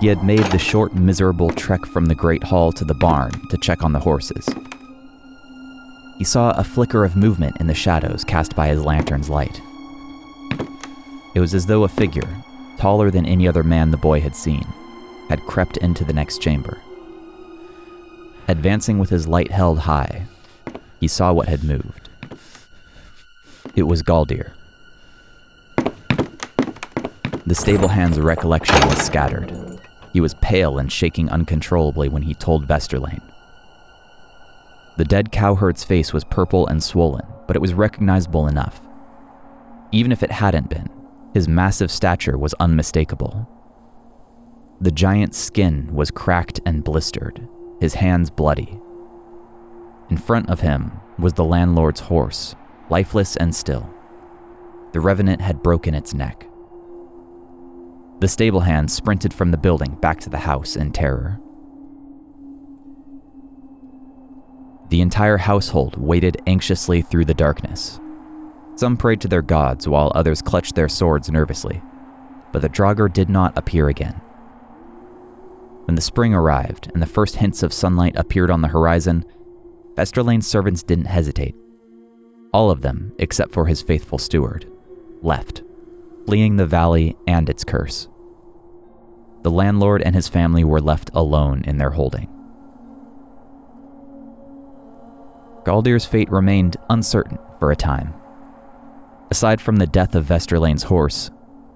He 0.00 0.08
had 0.08 0.24
made 0.24 0.44
the 0.46 0.58
short, 0.58 0.92
miserable 0.92 1.50
trek 1.50 1.86
from 1.86 2.06
the 2.06 2.16
great 2.16 2.42
hall 2.42 2.72
to 2.72 2.84
the 2.84 2.94
barn 2.94 3.30
to 3.48 3.56
check 3.56 3.84
on 3.84 3.92
the 3.92 4.00
horses. 4.00 4.44
He 6.18 6.24
saw 6.24 6.50
a 6.50 6.64
flicker 6.64 7.04
of 7.04 7.14
movement 7.14 7.58
in 7.60 7.68
the 7.68 7.74
shadows 7.74 8.24
cast 8.24 8.56
by 8.56 8.66
his 8.66 8.82
lantern's 8.84 9.30
light. 9.30 9.62
It 11.36 11.38
was 11.38 11.54
as 11.54 11.66
though 11.66 11.84
a 11.84 11.88
figure, 11.88 12.42
taller 12.76 13.12
than 13.12 13.24
any 13.24 13.46
other 13.46 13.62
man 13.62 13.92
the 13.92 13.96
boy 13.96 14.20
had 14.20 14.34
seen, 14.34 14.66
had 15.28 15.38
crept 15.42 15.76
into 15.76 16.02
the 16.02 16.12
next 16.12 16.42
chamber. 16.42 16.82
Advancing 18.48 18.98
with 18.98 19.10
his 19.10 19.28
light 19.28 19.52
held 19.52 19.78
high, 19.78 20.26
he 20.98 21.06
saw 21.06 21.32
what 21.32 21.46
had 21.46 21.62
moved. 21.62 22.08
It 23.76 23.84
was 23.84 24.02
Galdir. 24.02 24.54
The 27.50 27.56
stable 27.56 27.88
hand's 27.88 28.20
recollection 28.20 28.76
was 28.86 28.98
scattered. 28.98 29.80
He 30.12 30.20
was 30.20 30.34
pale 30.34 30.78
and 30.78 30.90
shaking 30.90 31.28
uncontrollably 31.30 32.08
when 32.08 32.22
he 32.22 32.32
told 32.32 32.68
Vesterlane. 32.68 33.28
The 34.98 35.04
dead 35.04 35.32
cowherd's 35.32 35.82
face 35.82 36.12
was 36.12 36.22
purple 36.22 36.68
and 36.68 36.80
swollen, 36.80 37.26
but 37.48 37.56
it 37.56 37.60
was 37.60 37.74
recognizable 37.74 38.46
enough. 38.46 38.80
Even 39.90 40.12
if 40.12 40.22
it 40.22 40.30
hadn't 40.30 40.70
been, 40.70 40.88
his 41.34 41.48
massive 41.48 41.90
stature 41.90 42.38
was 42.38 42.54
unmistakable. 42.60 43.48
The 44.80 44.92
giant's 44.92 45.36
skin 45.36 45.92
was 45.92 46.12
cracked 46.12 46.60
and 46.64 46.84
blistered, 46.84 47.48
his 47.80 47.94
hands 47.94 48.30
bloody. 48.30 48.78
In 50.08 50.18
front 50.18 50.48
of 50.50 50.60
him 50.60 50.92
was 51.18 51.32
the 51.32 51.42
landlord's 51.42 51.98
horse, 51.98 52.54
lifeless 52.90 53.34
and 53.34 53.52
still. 53.52 53.92
The 54.92 55.00
revenant 55.00 55.40
had 55.40 55.64
broken 55.64 55.96
its 55.96 56.14
neck. 56.14 56.46
The 58.20 58.28
stable 58.28 58.60
hand 58.60 58.90
sprinted 58.90 59.32
from 59.32 59.50
the 59.50 59.56
building 59.56 59.96
back 60.00 60.20
to 60.20 60.30
the 60.30 60.38
house 60.38 60.76
in 60.76 60.92
terror. 60.92 61.40
The 64.90 65.00
entire 65.00 65.38
household 65.38 65.96
waited 65.96 66.42
anxiously 66.46 67.00
through 67.00 67.24
the 67.24 67.34
darkness, 67.34 67.98
some 68.74 68.96
prayed 68.96 69.20
to 69.20 69.28
their 69.28 69.42
gods 69.42 69.86
while 69.86 70.12
others 70.14 70.42
clutched 70.42 70.74
their 70.74 70.88
swords 70.88 71.30
nervously, 71.30 71.82
but 72.52 72.62
the 72.62 72.68
Draugr 72.68 73.12
did 73.12 73.30
not 73.30 73.56
appear 73.56 73.88
again. 73.88 74.20
When 75.84 75.94
the 75.94 76.00
spring 76.02 76.34
arrived 76.34 76.90
and 76.92 77.02
the 77.02 77.06
first 77.06 77.36
hints 77.36 77.62
of 77.62 77.72
sunlight 77.72 78.14
appeared 78.16 78.50
on 78.50 78.62
the 78.62 78.68
horizon, 78.68 79.24
Vesterlane's 79.96 80.46
servants 80.46 80.82
didn't 80.82 81.06
hesitate. 81.06 81.54
All 82.52 82.70
of 82.70 82.82
them, 82.82 83.12
except 83.18 83.52
for 83.52 83.66
his 83.66 83.82
faithful 83.82 84.18
steward, 84.18 84.70
left, 85.22 85.62
fleeing 86.26 86.56
the 86.56 86.66
valley 86.66 87.16
and 87.26 87.48
its 87.48 87.64
curse. 87.64 88.08
The 89.42 89.50
landlord 89.50 90.02
and 90.02 90.14
his 90.14 90.28
family 90.28 90.64
were 90.64 90.80
left 90.80 91.10
alone 91.14 91.62
in 91.66 91.78
their 91.78 91.90
holding. 91.90 92.28
Galdir's 95.64 96.06
fate 96.06 96.30
remained 96.30 96.76
uncertain 96.88 97.38
for 97.58 97.70
a 97.70 97.76
time. 97.76 98.14
Aside 99.30 99.60
from 99.60 99.76
the 99.76 99.86
death 99.86 100.14
of 100.14 100.26
Vesterlane's 100.26 100.84
horse, 100.84 101.30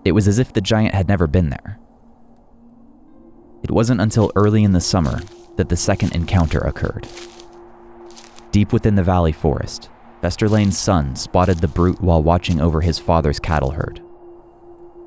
it 0.04 0.12
was 0.12 0.28
as 0.28 0.38
if 0.38 0.52
the 0.52 0.60
giant 0.60 0.94
had 0.94 1.08
never 1.08 1.26
been 1.26 1.50
there. 1.50 1.78
It 3.62 3.70
wasn't 3.70 4.00
until 4.00 4.32
early 4.36 4.64
in 4.64 4.72
the 4.72 4.80
summer 4.80 5.20
that 5.56 5.68
the 5.68 5.76
second 5.76 6.14
encounter 6.14 6.58
occurred. 6.58 7.08
Deep 8.50 8.72
within 8.72 8.94
the 8.94 9.02
valley 9.02 9.32
forest, 9.32 9.88
Vesterlane's 10.20 10.78
son 10.78 11.16
spotted 11.16 11.58
the 11.58 11.68
brute 11.68 12.00
while 12.00 12.22
watching 12.22 12.60
over 12.60 12.80
his 12.80 12.98
father's 12.98 13.38
cattle 13.38 13.70
herd. 13.70 14.03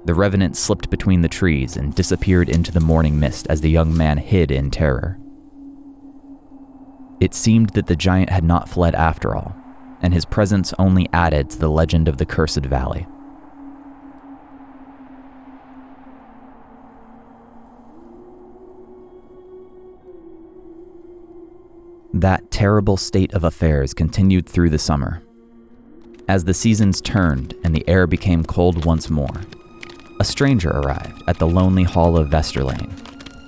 The 0.07 0.13
revenant 0.13 0.55
slipped 0.55 0.89
between 0.89 1.19
the 1.19 1.27
trees 1.27 1.75
and 1.75 1.93
disappeared 1.93 2.47
into 2.47 2.71
the 2.71 2.79
morning 2.79 3.19
mist 3.19 3.45
as 3.49 3.59
the 3.59 3.69
young 3.69 3.95
man 3.95 4.17
hid 4.17 4.51
in 4.51 4.71
terror. 4.71 5.19
It 7.19 7.33
seemed 7.33 7.71
that 7.71 7.87
the 7.87 7.95
giant 7.97 8.29
had 8.29 8.45
not 8.45 8.69
fled 8.69 8.95
after 8.95 9.35
all, 9.35 9.53
and 10.01 10.13
his 10.13 10.23
presence 10.23 10.73
only 10.79 11.09
added 11.11 11.49
to 11.49 11.59
the 11.59 11.69
legend 11.69 12.07
of 12.07 12.19
the 12.19 12.25
Cursed 12.25 12.65
Valley. 12.65 13.05
That 22.13 22.49
terrible 22.49 22.95
state 22.95 23.33
of 23.33 23.43
affairs 23.43 23.93
continued 23.93 24.47
through 24.47 24.69
the 24.69 24.79
summer. 24.79 25.21
As 26.29 26.45
the 26.45 26.53
seasons 26.53 27.01
turned 27.01 27.55
and 27.65 27.75
the 27.75 27.87
air 27.89 28.07
became 28.07 28.45
cold 28.45 28.85
once 28.85 29.09
more, 29.09 29.41
a 30.19 30.23
stranger 30.23 30.71
arrived 30.71 31.23
at 31.27 31.37
the 31.37 31.47
lonely 31.47 31.83
hall 31.83 32.17
of 32.17 32.29
Vesterlane, 32.29 32.91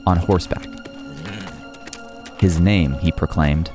on 0.06 0.18
horseback. 0.18 0.68
His 2.40 2.60
name, 2.60 2.94
he 2.94 3.12
proclaimed, 3.12 3.72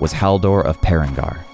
was 0.00 0.12
Haldor 0.12 0.64
of 0.64 0.80
Perengar. 0.80 1.44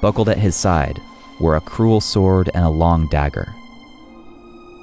Buckled 0.00 0.28
at 0.28 0.38
his 0.38 0.54
side 0.54 1.00
were 1.40 1.56
a 1.56 1.60
cruel 1.60 2.00
sword 2.00 2.50
and 2.54 2.64
a 2.64 2.70
long 2.70 3.08
dagger. 3.08 3.54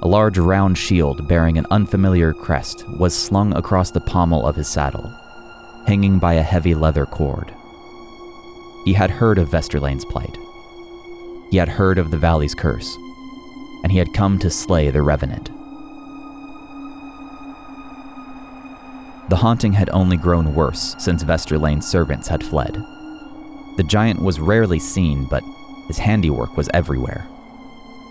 A 0.02 0.08
large 0.08 0.38
round 0.38 0.76
shield 0.76 1.26
bearing 1.28 1.58
an 1.58 1.66
unfamiliar 1.70 2.32
crest 2.32 2.86
was 2.98 3.16
slung 3.16 3.54
across 3.56 3.90
the 3.90 4.00
pommel 4.00 4.46
of 4.46 4.56
his 4.56 4.68
saddle, 4.68 5.08
hanging 5.86 6.18
by 6.18 6.34
a 6.34 6.42
heavy 6.42 6.74
leather 6.74 7.06
cord. 7.06 7.52
He 8.84 8.92
had 8.92 9.10
heard 9.10 9.38
of 9.38 9.48
Vesterlane's 9.48 10.04
plight. 10.04 10.36
He 11.50 11.56
had 11.56 11.68
heard 11.68 11.98
of 11.98 12.10
the 12.10 12.18
valley's 12.18 12.54
curse, 12.54 12.96
and 13.86 13.92
he 13.92 14.00
had 14.00 14.12
come 14.12 14.36
to 14.36 14.50
slay 14.50 14.90
the 14.90 15.00
Revenant. 15.00 15.46
The 19.30 19.36
haunting 19.36 19.74
had 19.74 19.88
only 19.90 20.16
grown 20.16 20.56
worse 20.56 20.96
since 20.98 21.22
Vesterlane's 21.22 21.86
servants 21.86 22.26
had 22.26 22.42
fled. 22.42 22.84
The 23.76 23.84
giant 23.86 24.20
was 24.20 24.40
rarely 24.40 24.80
seen, 24.80 25.28
but 25.30 25.44
his 25.86 25.98
handiwork 25.98 26.56
was 26.56 26.68
everywhere. 26.74 27.28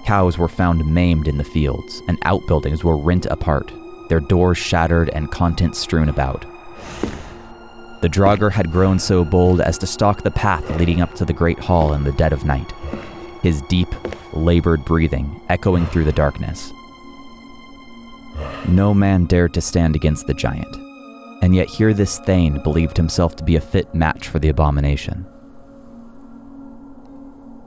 Cows 0.05 0.38
were 0.38 0.48
found 0.48 0.86
maimed 0.86 1.27
in 1.27 1.36
the 1.36 1.44
fields, 1.44 2.01
and 2.08 2.17
outbuildings 2.22 2.86
were 2.86 2.96
rent 2.96 3.26
apart, 3.26 3.69
their 4.08 4.21
doors 4.21 4.58
shattered 4.58 5.10
and 5.10 5.30
contents 5.30 5.80
strewn 5.80 6.08
about. 6.08 6.45
The 7.99 8.08
Draugr 8.10 8.54
had 8.54 8.71
grown 8.71 8.97
so 8.97 9.26
bold 9.26 9.60
as 9.60 9.78
to 9.80 9.88
stalk 9.88 10.21
the 10.21 10.32
path 10.32 10.69
leading 10.80 11.02
up 11.02 11.15
to 11.15 11.26
the 11.26 11.34
great 11.34 11.60
hall 11.60 11.93
in 11.93 12.06
the 12.06 12.13
dead 12.13 12.32
of 12.32 12.45
night, 12.45 12.71
his 13.45 13.62
deep, 13.62 13.93
labored 14.34 14.84
breathing 14.86 15.39
echoing 15.49 15.86
through 15.86 16.03
the 16.03 16.12
darkness. 16.12 16.73
No 18.67 18.91
man 18.91 19.25
dared 19.25 19.53
to 19.53 19.62
stand 19.62 19.95
against 19.95 20.25
the 20.25 20.34
giant, 20.34 20.75
and 21.43 21.53
yet 21.53 21.69
here 21.69 21.93
this 21.93 22.17
Thane 22.17 22.63
believed 22.63 22.97
himself 22.97 23.36
to 23.36 23.43
be 23.43 23.55
a 23.55 23.62
fit 23.62 23.93
match 23.93 24.29
for 24.29 24.39
the 24.39 24.49
abomination. 24.49 25.27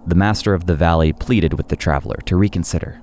The 0.08 0.16
master 0.16 0.52
of 0.52 0.66
the 0.66 0.74
valley 0.74 1.12
pleaded 1.12 1.54
with 1.54 1.68
the 1.68 1.76
traveler 1.76 2.16
to 2.24 2.36
reconsider. 2.36 3.00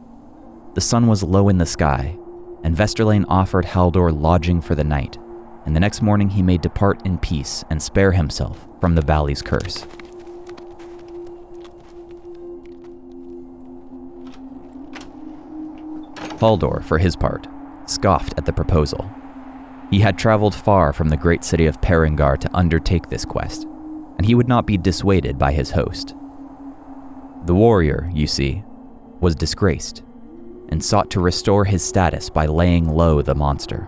The 0.74 0.82
sun 0.82 1.08
was 1.08 1.24
low 1.24 1.48
in 1.48 1.60
the 1.60 1.66
sky, 1.66 2.18
and 2.62 2.76
Vesterlane 2.76 3.24
offered 3.30 3.68
Haldor 3.68 4.12
lodging 4.12 4.60
for 4.60 4.76
the 4.76 4.84
night, 4.84 5.18
and 5.66 5.74
the 5.74 5.80
next 5.80 6.02
morning 6.02 6.30
he 6.30 6.44
may 6.44 6.58
depart 6.58 7.06
in 7.06 7.20
peace 7.20 7.64
and 7.70 7.82
spare 7.82 8.12
himself 8.12 8.68
from 8.82 8.96
the 8.96 9.02
valley's 9.02 9.42
curse. 9.42 9.88
Haldor, 16.40 16.84
for 16.84 16.98
his 16.98 17.16
part, 17.16 17.48
scoffed 17.86 18.34
at 18.38 18.46
the 18.46 18.54
proposal 18.54 19.10
he 19.92 20.00
had 20.00 20.18
traveled 20.18 20.56
far 20.56 20.94
from 20.94 21.10
the 21.10 21.18
great 21.18 21.44
city 21.44 21.66
of 21.68 21.82
Perengar 21.82 22.38
to 22.38 22.56
undertake 22.56 23.10
this 23.10 23.26
quest, 23.26 23.66
and 24.18 24.26
he 24.26 24.36
would 24.36 24.48
not 24.48 24.66
be 24.66 24.78
dissuaded 24.78 25.38
by 25.38 25.52
his 25.52 25.72
host. 25.72 26.16
The 27.46 27.54
warrior, 27.54 28.10
you 28.14 28.28
see, 28.28 28.64
was 29.20 29.36
disgraced 29.36 30.04
and 30.70 30.84
sought 30.84 31.12
to 31.12 31.20
restore 31.20 31.66
his 31.66 31.84
status 31.84 32.30
by 32.30 32.48
laying 32.48 32.90
low 32.90 33.22
the 33.22 33.36
monster. 33.36 33.88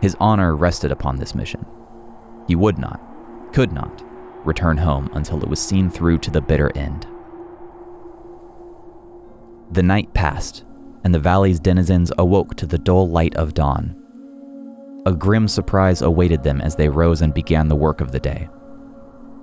His 0.00 0.16
honor 0.18 0.56
rested 0.56 0.90
upon 0.90 1.16
this 1.16 1.34
mission. 1.34 1.66
He 2.48 2.56
would 2.56 2.78
not, 2.78 3.00
could 3.52 3.72
not, 3.72 4.02
return 4.46 4.78
home 4.78 5.10
until 5.12 5.42
it 5.42 5.48
was 5.48 5.60
seen 5.60 5.90
through 5.90 6.18
to 6.18 6.30
the 6.30 6.40
bitter 6.40 6.76
end. 6.76 7.06
The 9.70 9.82
night 9.82 10.14
passed, 10.14 10.64
and 11.04 11.14
the 11.14 11.18
valley's 11.18 11.60
denizens 11.60 12.12
awoke 12.18 12.54
to 12.56 12.66
the 12.66 12.78
dull 12.78 13.08
light 13.08 13.34
of 13.36 13.54
dawn 13.54 13.96
a 15.04 15.12
grim 15.12 15.48
surprise 15.48 16.00
awaited 16.00 16.42
them 16.42 16.60
as 16.60 16.76
they 16.76 16.88
rose 16.88 17.22
and 17.22 17.34
began 17.34 17.68
the 17.68 17.76
work 17.76 18.00
of 18.00 18.12
the 18.12 18.20
day. 18.20 18.48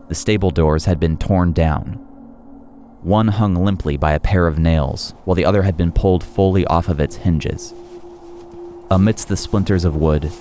The 0.07 0.15
stable 0.15 0.51
doors 0.51 0.85
had 0.85 0.99
been 0.99 1.17
torn 1.17 1.51
down. 1.51 1.93
One 3.01 3.27
hung 3.27 3.55
limply 3.55 3.97
by 3.97 4.13
a 4.13 4.19
pair 4.19 4.47
of 4.47 4.59
nails, 4.59 5.13
while 5.25 5.35
the 5.35 5.45
other 5.45 5.63
had 5.63 5.77
been 5.77 5.91
pulled 5.91 6.23
fully 6.23 6.65
off 6.65 6.87
of 6.87 6.99
its 6.99 7.17
hinges. 7.17 7.73
Amidst 8.89 9.27
the 9.27 9.37
splinters 9.37 9.85
of 9.85 9.95
wood, 9.95 10.31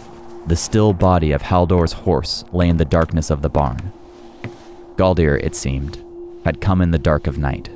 the 0.46 0.57
still 0.57 0.92
body 0.92 1.33
of 1.33 1.42
Haldor's 1.42 1.92
horse 1.92 2.44
lay 2.52 2.68
in 2.68 2.78
the 2.78 2.85
darkness 2.85 3.31
of 3.31 3.42
the 3.42 3.50
barn. 3.50 3.92
Galdir, 4.96 5.37
it 5.42 5.54
seemed, 5.54 6.02
had 6.44 6.61
come 6.61 6.81
in 6.81 6.90
the 6.90 6.98
dark 6.98 7.26
of 7.26 7.38
night. 7.38 7.70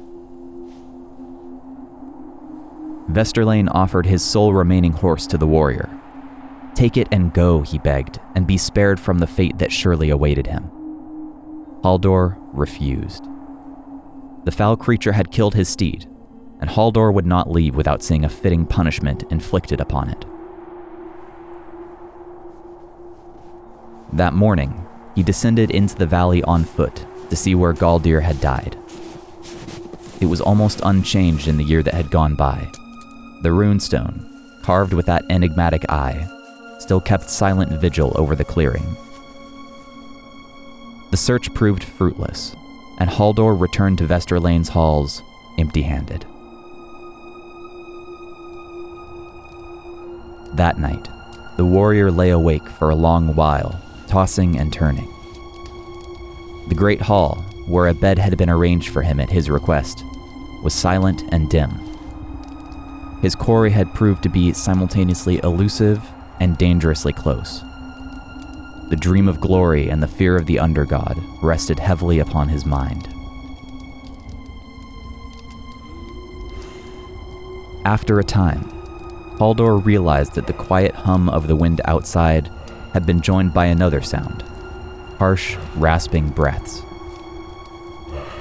Vesterlane 3.11 3.69
offered 3.73 4.07
his 4.07 4.25
sole 4.25 4.53
remaining 4.55 4.93
horse 4.93 5.27
to 5.27 5.39
the 5.39 5.47
warrior, 5.47 5.89
Take 6.75 6.97
it 6.97 7.09
and 7.13 7.35
go, 7.35 7.61
he 7.63 7.79
begged, 7.79 8.19
and 8.35 8.47
be 8.47 8.57
spared 8.57 8.99
from 8.99 9.19
the 9.19 9.27
fate 9.27 9.59
that 9.59 9.73
surely 9.73 10.09
awaited 10.11 10.47
him. 10.47 10.71
Haldor 11.83 12.37
refused. 12.53 13.25
The 14.45 14.53
foul 14.53 14.77
creature 14.77 15.13
had 15.13 15.31
killed 15.31 15.55
his 15.55 15.69
steed, 15.69 16.09
and 16.61 16.71
Haldor 16.71 17.13
would 17.13 17.27
not 17.27 17.51
leave 17.51 17.75
without 17.75 18.03
seeing 18.03 18.25
a 18.25 18.29
fitting 18.29 18.65
punishment 18.65 19.25
inflicted 19.31 19.81
upon 19.81 20.09
it. 20.09 20.25
That 24.13 24.33
morning, 24.33 24.87
he 25.15 25.23
descended 25.23 25.71
into 25.71 25.95
the 25.95 26.07
valley 26.07 26.43
on 26.45 26.65
foot 26.65 27.07
to 27.31 27.37
see 27.37 27.55
where 27.55 27.75
Galdir 27.75 28.23
had 28.23 28.41
died. 28.41 28.77
It 30.21 30.27
was 30.27 30.41
almost 30.41 30.81
unchanged 30.85 31.49
in 31.49 31.57
the 31.57 31.65
year 31.65 31.83
that 31.83 31.95
had 31.95 32.11
gone 32.11 32.35
by. 32.35 32.71
The 33.43 33.49
runestone, 33.49 34.63
carved 34.63 34.93
with 34.93 35.07
that 35.07 35.25
enigmatic 35.29 35.91
eye, 35.91 36.29
still 36.79 37.01
kept 37.01 37.29
silent 37.29 37.73
vigil 37.73 38.13
over 38.15 38.37
the 38.37 38.45
clearing. 38.45 38.97
The 41.11 41.17
search 41.17 41.53
proved 41.53 41.83
fruitless, 41.83 42.55
and 42.99 43.11
Haldor 43.11 43.61
returned 43.61 43.99
to 43.99 44.07
Vesterlane's 44.07 44.69
halls 44.69 45.23
empty 45.59 45.83
handed. 45.83 46.25
That 50.55 50.79
night, 50.79 51.09
the 51.57 51.65
warrior 51.65 52.13
lay 52.13 52.31
awake 52.31 52.69
for 52.69 52.91
a 52.91 52.95
long 52.95 53.35
while, 53.35 53.81
tossing 54.07 54.57
and 54.57 54.73
turning. 54.73 55.09
The 56.69 56.77
great 56.77 57.01
hall, 57.01 57.45
where 57.67 57.89
a 57.89 57.95
bed 57.95 58.19
had 58.19 58.39
been 58.39 58.51
arranged 58.51 58.91
for 58.91 59.03
him 59.03 59.19
at 59.19 59.31
his 59.31 59.51
request, 59.51 60.05
was 60.63 60.73
silent 60.73 61.25
and 61.33 61.51
dim. 61.51 61.82
His 63.23 63.37
quarry 63.37 63.71
had 63.71 63.95
proved 63.95 64.23
to 64.25 64.29
be 64.29 64.53
simultaneously 64.53 65.41
elusive 65.45 66.03
and 66.41 66.59
dangerously 66.59 67.13
close. 67.13 67.63
The 68.91 68.99
dream 68.99 69.29
of 69.29 69.41
glory 69.41 69.89
and 69.89 70.03
the 70.03 70.09
fear 70.09 70.37
of 70.37 70.47
the 70.47 70.57
undergod 70.57 71.23
rested 71.41 71.79
heavily 71.79 72.19
upon 72.19 72.49
his 72.49 72.67
mind. 72.67 73.09
After 77.85 78.19
a 78.19 78.25
time, 78.25 78.65
Haldor 79.39 79.85
realized 79.85 80.35
that 80.35 80.47
the 80.47 80.53
quiet 80.53 80.95
hum 80.95 81.29
of 81.29 81.47
the 81.47 81.57
wind 81.57 81.81
outside 81.85 82.51
had 82.93 83.07
been 83.07 83.21
joined 83.21 83.55
by 83.55 83.67
another 83.67 84.03
sound 84.03 84.43
harsh, 85.19 85.57
rasping 85.77 86.29
breaths. 86.31 86.83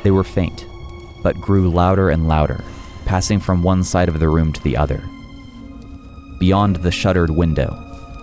They 0.01 0.09
were 0.09 0.23
faint, 0.23 0.65
but 1.21 1.39
grew 1.39 1.69
louder 1.69 2.09
and 2.09 2.27
louder, 2.27 2.63
passing 3.11 3.41
from 3.41 3.61
one 3.61 3.83
side 3.83 4.07
of 4.07 4.21
the 4.21 4.29
room 4.29 4.53
to 4.53 4.63
the 4.63 4.77
other. 4.77 5.03
Beyond 6.39 6.77
the 6.77 6.93
shuttered 6.93 7.29
window, 7.29 7.69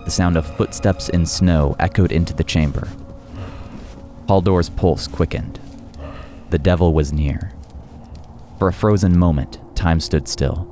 the 0.03 0.09
sound 0.09 0.35
of 0.35 0.57
footsteps 0.57 1.09
in 1.09 1.27
snow 1.27 1.75
echoed 1.77 2.11
into 2.11 2.33
the 2.33 2.43
chamber. 2.43 2.87
Haldor's 4.27 4.69
pulse 4.69 5.05
quickened. 5.05 5.59
The 6.49 6.57
devil 6.57 6.91
was 6.91 7.13
near. 7.13 7.51
For 8.57 8.67
a 8.67 8.73
frozen 8.73 9.15
moment, 9.15 9.59
time 9.75 9.99
stood 9.99 10.27
still. 10.27 10.65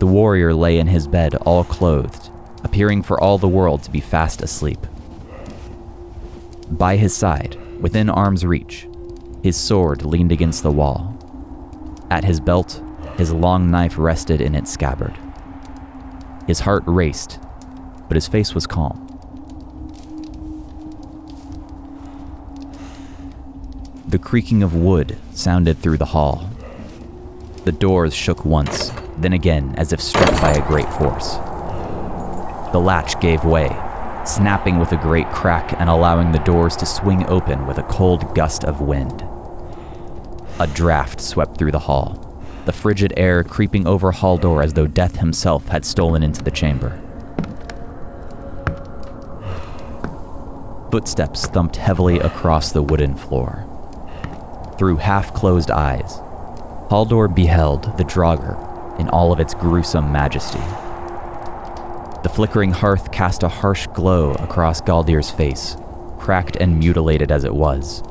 The 0.00 0.08
warrior 0.08 0.52
lay 0.52 0.80
in 0.80 0.88
his 0.88 1.06
bed 1.06 1.36
all 1.36 1.62
clothed, 1.62 2.32
appearing 2.64 3.04
for 3.04 3.20
all 3.20 3.38
the 3.38 3.46
world 3.46 3.84
to 3.84 3.92
be 3.92 4.00
fast 4.00 4.42
asleep. 4.42 4.84
By 6.68 6.96
his 6.96 7.14
side, 7.14 7.56
within 7.80 8.10
arm's 8.10 8.44
reach, 8.44 8.88
his 9.40 9.56
sword 9.56 10.02
leaned 10.04 10.32
against 10.32 10.64
the 10.64 10.72
wall. 10.72 11.09
At 12.10 12.24
his 12.24 12.40
belt, 12.40 12.82
his 13.16 13.32
long 13.32 13.70
knife 13.70 13.96
rested 13.96 14.40
in 14.40 14.54
its 14.56 14.72
scabbard. 14.72 15.16
His 16.46 16.60
heart 16.60 16.82
raced, 16.86 17.38
but 18.08 18.16
his 18.16 18.26
face 18.26 18.54
was 18.54 18.66
calm. 18.66 19.06
The 24.08 24.18
creaking 24.18 24.64
of 24.64 24.74
wood 24.74 25.18
sounded 25.32 25.78
through 25.78 25.98
the 25.98 26.06
hall. 26.06 26.50
The 27.64 27.70
doors 27.70 28.12
shook 28.12 28.44
once, 28.44 28.90
then 29.16 29.32
again 29.32 29.74
as 29.76 29.92
if 29.92 30.00
struck 30.00 30.32
by 30.40 30.52
a 30.52 30.66
great 30.66 30.92
force. 30.94 31.34
The 32.72 32.80
latch 32.80 33.20
gave 33.20 33.44
way, 33.44 33.68
snapping 34.24 34.80
with 34.80 34.90
a 34.90 34.96
great 34.96 35.28
crack 35.30 35.78
and 35.78 35.88
allowing 35.88 36.32
the 36.32 36.40
doors 36.40 36.74
to 36.76 36.86
swing 36.86 37.24
open 37.28 37.68
with 37.68 37.78
a 37.78 37.84
cold 37.84 38.34
gust 38.34 38.64
of 38.64 38.80
wind. 38.80 39.24
A 40.60 40.66
draft 40.66 41.22
swept 41.22 41.56
through 41.56 41.70
the 41.70 41.78
hall, 41.78 42.44
the 42.66 42.72
frigid 42.72 43.14
air 43.16 43.42
creeping 43.42 43.86
over 43.86 44.12
Haldor 44.12 44.62
as 44.62 44.74
though 44.74 44.86
death 44.86 45.16
himself 45.16 45.68
had 45.68 45.86
stolen 45.86 46.22
into 46.22 46.44
the 46.44 46.50
chamber. 46.50 47.00
Footsteps 50.90 51.46
thumped 51.46 51.76
heavily 51.76 52.18
across 52.18 52.72
the 52.72 52.82
wooden 52.82 53.14
floor. 53.14 53.64
Through 54.76 54.96
half 54.96 55.32
closed 55.32 55.70
eyes, 55.70 56.18
Haldor 56.90 57.34
beheld 57.34 57.96
the 57.96 58.04
Draugr 58.04 59.00
in 59.00 59.08
all 59.08 59.32
of 59.32 59.40
its 59.40 59.54
gruesome 59.54 60.12
majesty. 60.12 60.58
The 62.22 62.30
flickering 62.30 62.72
hearth 62.72 63.10
cast 63.12 63.44
a 63.44 63.48
harsh 63.48 63.86
glow 63.94 64.32
across 64.32 64.82
Galdir's 64.82 65.30
face, 65.30 65.78
cracked 66.18 66.56
and 66.56 66.78
mutilated 66.78 67.32
as 67.32 67.44
it 67.44 67.54
was. 67.54 68.02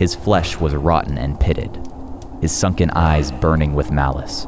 His 0.00 0.14
flesh 0.14 0.56
was 0.56 0.74
rotten 0.74 1.18
and 1.18 1.38
pitted, 1.38 1.78
his 2.40 2.52
sunken 2.52 2.90
eyes 2.92 3.30
burning 3.30 3.74
with 3.74 3.90
malice. 3.90 4.46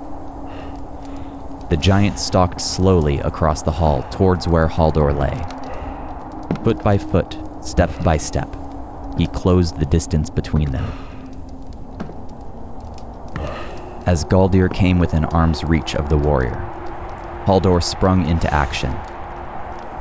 The 1.68 1.76
giant 1.78 2.18
stalked 2.18 2.58
slowly 2.58 3.18
across 3.18 3.60
the 3.60 3.72
hall 3.72 4.02
towards 4.10 4.48
where 4.48 4.66
Haldor 4.66 5.12
lay. 5.12 6.64
Foot 6.64 6.82
by 6.82 6.96
foot, 6.96 7.36
step 7.60 7.90
by 8.02 8.16
step, 8.16 8.48
he 9.18 9.26
closed 9.26 9.78
the 9.78 9.84
distance 9.84 10.30
between 10.30 10.70
them. 10.70 10.90
As 14.06 14.24
Galdir 14.24 14.72
came 14.72 14.98
within 14.98 15.26
arm's 15.26 15.64
reach 15.64 15.94
of 15.94 16.08
the 16.08 16.16
warrior, 16.16 16.56
Haldor 17.44 17.82
sprung 17.82 18.26
into 18.26 18.52
action. 18.52 18.96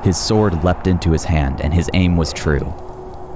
His 0.01 0.15
sword 0.15 0.63
leapt 0.63 0.87
into 0.87 1.11
his 1.11 1.25
hand, 1.25 1.59
and 1.59 1.73
his 1.73 1.89
aim 1.93 2.15
was 2.15 2.31
true. 2.31 2.73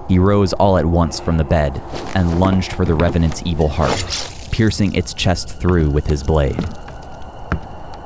He 0.08 0.20
rose 0.20 0.54
all 0.54 0.78
at 0.78 0.86
once 0.86 1.20
from 1.20 1.38
the 1.38 1.44
bed 1.44 1.82
and 2.13 2.39
lunged 2.39 2.74
for 2.74 2.86
the 2.86 2.94
revenant's 2.94 3.41
evil 3.46 3.70
heart, 3.70 4.06
piercing 4.52 4.94
its 4.94 5.13
chest 5.13 5.50
through 5.50 5.89
with 5.89 6.08
his 6.08 6.22
blade. 6.22 6.63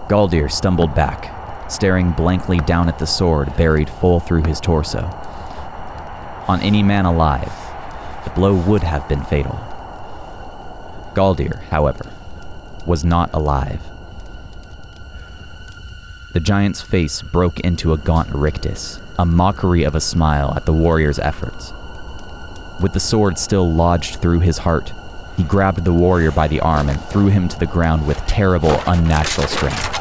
Galdir 0.08 0.50
stumbled 0.50 0.96
back, 0.96 1.70
staring 1.70 2.12
blankly 2.12 2.60
down 2.60 2.88
at 2.88 3.00
the 3.00 3.06
sword 3.06 3.56
buried 3.58 3.90
full 3.90 4.20
through 4.20 4.44
his 4.44 4.60
torso. 4.60 5.04
On 6.48 6.60
any 6.62 6.82
man 6.82 7.06
alive, 7.06 7.54
the 8.24 8.32
blow 8.32 8.56
would 8.56 8.82
have 8.82 9.08
been 9.08 9.24
fatal. 9.24 9.60
Galdir, 11.14 11.62
however, 11.64 12.12
was 12.86 13.04
not 13.04 13.30
alive. 13.34 13.82
The 16.34 16.40
giant's 16.40 16.82
face 16.82 17.22
broke 17.22 17.60
into 17.60 17.92
a 17.92 17.98
gaunt 17.98 18.30
rictus, 18.30 19.00
a 19.18 19.26
mockery 19.26 19.84
of 19.84 19.96
a 19.96 20.02
smile 20.02 20.54
at 20.56 20.66
the 20.66 20.74
warrior's 20.74 21.20
efforts. 21.20 21.74
With 22.82 22.94
the 22.94 23.00
sword 23.00 23.38
still 23.38 23.70
lodged 23.70 24.22
through 24.22 24.40
his 24.40 24.60
heart, 24.60 24.94
he 25.36 25.44
grabbed 25.44 25.84
the 25.84 25.94
warrior 25.94 26.32
by 26.32 26.48
the 26.48 26.62
arm 26.62 26.90
and 26.90 27.00
threw 27.00 27.28
him 27.28 27.50
to 27.50 27.60
the 27.60 27.66
ground 27.66 28.08
with 28.08 28.26
terrible, 28.26 28.82
unnatural 28.88 29.48
strength. 29.48 30.00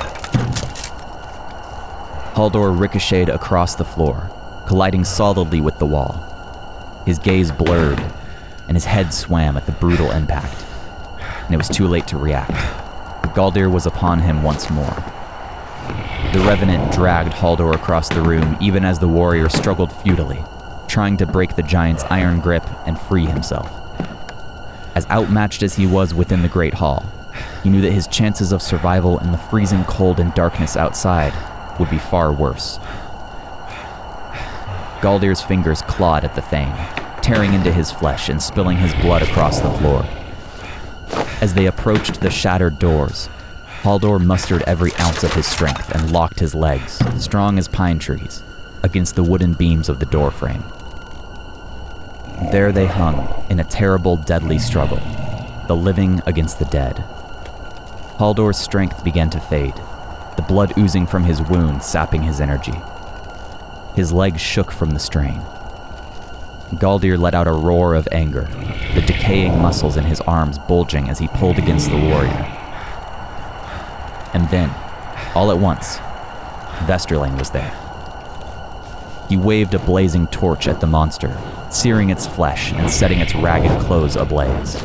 Haldor 2.34 2.78
ricocheted 2.78 3.28
across 3.28 3.74
the 3.74 3.84
floor, 3.84 4.30
colliding 4.66 5.04
solidly 5.04 5.60
with 5.60 5.78
the 5.80 5.86
wall. 5.86 6.24
His 7.04 7.18
gaze 7.18 7.50
blurred, 7.50 8.00
and 8.68 8.76
his 8.76 8.84
head 8.84 9.12
swam 9.12 9.56
at 9.56 9.66
the 9.66 9.72
brutal 9.72 10.12
impact, 10.12 10.64
and 11.46 11.54
it 11.54 11.58
was 11.58 11.68
too 11.68 11.88
late 11.88 12.06
to 12.08 12.16
react. 12.16 12.52
Galdir 13.34 13.70
was 13.70 13.86
upon 13.86 14.20
him 14.20 14.44
once 14.44 14.70
more. 14.70 15.02
The 16.32 16.44
Revenant 16.46 16.92
dragged 16.92 17.32
Haldor 17.32 17.74
across 17.74 18.08
the 18.08 18.22
room 18.22 18.56
even 18.60 18.84
as 18.84 18.98
the 19.00 19.08
warrior 19.08 19.48
struggled 19.48 19.92
futilely, 19.92 20.44
trying 20.88 21.16
to 21.18 21.26
break 21.26 21.54
the 21.54 21.62
giant's 21.62 22.04
iron 22.04 22.40
grip 22.40 22.64
and 22.86 22.98
free 22.98 23.26
himself. 23.26 23.70
As 24.94 25.06
outmatched 25.10 25.62
as 25.62 25.76
he 25.76 25.86
was 25.86 26.12
within 26.12 26.42
the 26.42 26.48
Great 26.48 26.74
Hall, 26.74 27.04
he 27.62 27.70
knew 27.70 27.80
that 27.82 27.92
his 27.92 28.08
chances 28.08 28.50
of 28.50 28.62
survival 28.62 29.18
in 29.18 29.30
the 29.30 29.38
freezing 29.38 29.84
cold 29.84 30.18
and 30.18 30.34
darkness 30.34 30.76
outside 30.76 31.32
would 31.78 31.90
be 31.90 31.98
far 31.98 32.32
worse. 32.32 32.78
Galdir's 35.00 35.40
fingers 35.40 35.82
clawed 35.82 36.24
at 36.24 36.34
the 36.34 36.42
thing, 36.42 36.72
tearing 37.22 37.54
into 37.54 37.72
his 37.72 37.92
flesh 37.92 38.28
and 38.28 38.42
spilling 38.42 38.78
his 38.78 38.94
blood 38.94 39.22
across 39.22 39.60
the 39.60 39.70
floor. 39.70 40.04
As 41.40 41.54
they 41.54 41.66
approached 41.66 42.20
the 42.20 42.30
shattered 42.30 42.80
doors, 42.80 43.28
Haldor 43.82 44.18
mustered 44.18 44.62
every 44.62 44.92
ounce 44.96 45.22
of 45.22 45.34
his 45.34 45.46
strength 45.46 45.94
and 45.94 46.12
locked 46.12 46.40
his 46.40 46.54
legs, 46.54 46.98
strong 47.22 47.58
as 47.58 47.68
pine 47.68 48.00
trees, 48.00 48.42
against 48.82 49.14
the 49.14 49.22
wooden 49.22 49.52
beams 49.54 49.88
of 49.88 50.00
the 50.00 50.06
doorframe. 50.06 50.64
There 52.40 52.72
they 52.72 52.86
hung 52.86 53.44
in 53.50 53.60
a 53.60 53.64
terrible, 53.64 54.16
deadly 54.16 54.58
struggle, 54.58 55.00
the 55.66 55.74
living 55.76 56.22
against 56.24 56.58
the 56.58 56.64
dead. 56.66 56.98
Haldor's 58.16 58.56
strength 58.56 59.02
began 59.04 59.28
to 59.30 59.40
fade, 59.40 59.74
the 60.36 60.44
blood 60.46 60.78
oozing 60.78 61.06
from 61.06 61.24
his 61.24 61.42
wound 61.42 61.82
sapping 61.82 62.22
his 62.22 62.40
energy. 62.40 62.80
His 63.96 64.12
legs 64.12 64.40
shook 64.40 64.70
from 64.70 64.90
the 64.90 65.00
strain. 65.00 65.40
Galdir 66.74 67.18
let 67.18 67.34
out 67.34 67.48
a 67.48 67.52
roar 67.52 67.94
of 67.94 68.08
anger, 68.12 68.48
the 68.94 69.02
decaying 69.02 69.60
muscles 69.60 69.96
in 69.96 70.04
his 70.04 70.20
arms 70.22 70.58
bulging 70.58 71.10
as 71.10 71.18
he 71.18 71.28
pulled 71.28 71.58
against 71.58 71.90
the 71.90 71.96
warrior. 71.96 72.46
And 74.32 74.48
then, 74.50 74.70
all 75.34 75.50
at 75.50 75.58
once, 75.58 75.98
Vesterlane 76.86 77.38
was 77.38 77.50
there. 77.50 77.87
He 79.28 79.36
waved 79.36 79.74
a 79.74 79.78
blazing 79.78 80.26
torch 80.28 80.66
at 80.66 80.80
the 80.80 80.86
monster, 80.86 81.36
searing 81.70 82.10
its 82.10 82.26
flesh 82.26 82.72
and 82.72 82.90
setting 82.90 83.18
its 83.18 83.34
ragged 83.34 83.78
clothes 83.82 84.16
ablaze. 84.16 84.76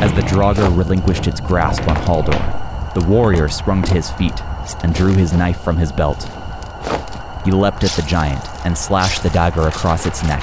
As 0.00 0.12
the 0.14 0.22
Draugr 0.22 0.76
relinquished 0.76 1.26
its 1.26 1.40
grasp 1.40 1.86
on 1.86 1.96
Haldor, 1.96 2.94
the 2.94 3.04
warrior 3.04 3.48
sprung 3.48 3.82
to 3.82 3.94
his 3.94 4.10
feet 4.10 4.40
and 4.82 4.94
drew 4.94 5.12
his 5.12 5.32
knife 5.34 5.60
from 5.60 5.76
his 5.76 5.92
belt. 5.92 6.28
He 7.44 7.50
leapt 7.50 7.84
at 7.84 7.90
the 7.90 8.02
giant 8.02 8.44
and 8.64 8.76
slashed 8.76 9.22
the 9.22 9.30
dagger 9.30 9.68
across 9.68 10.06
its 10.06 10.22
neck, 10.22 10.42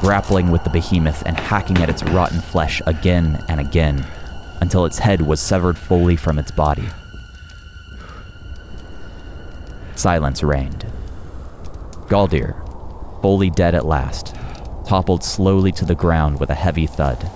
grappling 0.00 0.50
with 0.50 0.64
the 0.64 0.70
behemoth 0.70 1.22
and 1.24 1.38
hacking 1.38 1.78
at 1.78 1.90
its 1.90 2.02
rotten 2.02 2.40
flesh 2.40 2.82
again 2.86 3.42
and 3.48 3.60
again 3.60 4.06
until 4.60 4.84
its 4.84 4.98
head 4.98 5.22
was 5.22 5.40
severed 5.40 5.78
fully 5.78 6.16
from 6.16 6.38
its 6.38 6.50
body. 6.50 6.88
Silence 9.94 10.42
reigned. 10.42 10.86
Galdir, 12.10 12.56
fully 13.22 13.50
dead 13.50 13.76
at 13.76 13.86
last, 13.86 14.34
toppled 14.84 15.22
slowly 15.22 15.70
to 15.70 15.84
the 15.84 15.94
ground 15.94 16.40
with 16.40 16.50
a 16.50 16.56
heavy 16.56 16.86
thud. 16.86 17.30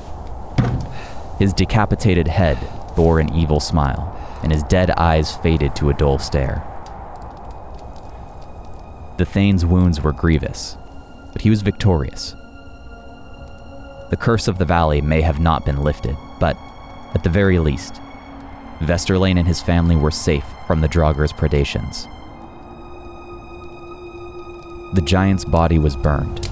His 1.39 1.53
decapitated 1.53 2.27
head 2.27 2.59
bore 2.97 3.21
an 3.21 3.33
evil 3.33 3.61
smile, 3.61 4.11
and 4.43 4.51
his 4.51 4.65
dead 4.65 4.91
eyes 4.91 5.37
faded 5.37 5.77
to 5.77 5.91
a 5.91 5.95
dull 5.95 6.19
stare. 6.19 6.65
The 9.17 9.25
Thane's 9.25 9.65
wounds 9.65 10.01
were 10.01 10.13
grievous, 10.13 10.77
but 11.33 11.43
he 11.43 11.51
was 11.51 11.63
victorious. 11.63 12.35
The 14.11 14.19
curse 14.19 14.49
of 14.49 14.59
the 14.59 14.65
valley 14.65 15.01
may 15.01 15.21
have 15.21 15.39
not 15.39 15.65
been 15.65 15.85
lifted, 15.85 16.17
but, 16.41 16.57
at 17.15 17.23
the 17.23 17.31
very 17.31 17.61
least, 17.61 18.01
Vesterlane 18.81 19.39
and 19.39 19.47
his 19.47 19.63
family 19.63 19.95
were 19.95 20.11
safe 20.11 20.45
from 20.67 20.81
the 20.81 20.89
Draugr's 20.89 21.33
predations. 21.33 22.09
The 24.95 25.03
giant's 25.03 25.45
body 25.45 25.81
was 25.81 25.97
burned, 25.97 26.49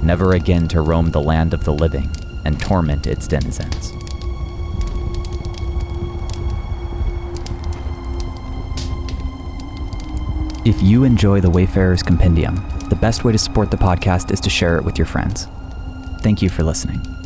never 0.00 0.34
again 0.34 0.68
to 0.68 0.80
roam 0.80 1.10
the 1.10 1.20
land 1.20 1.52
of 1.52 1.64
the 1.64 1.72
living 1.72 2.08
and 2.44 2.58
torment 2.60 3.08
its 3.08 3.26
denizens. 3.26 3.92
If 10.64 10.80
you 10.80 11.02
enjoy 11.02 11.40
the 11.40 11.50
Wayfarer's 11.50 12.04
Compendium, 12.04 12.64
the 12.90 12.96
best 12.96 13.24
way 13.24 13.32
to 13.32 13.38
support 13.38 13.72
the 13.72 13.76
podcast 13.76 14.30
is 14.30 14.38
to 14.42 14.50
share 14.50 14.76
it 14.76 14.84
with 14.84 14.96
your 14.96 15.06
friends. 15.06 15.48
Thank 16.20 16.42
you 16.42 16.48
for 16.48 16.62
listening. 16.62 17.19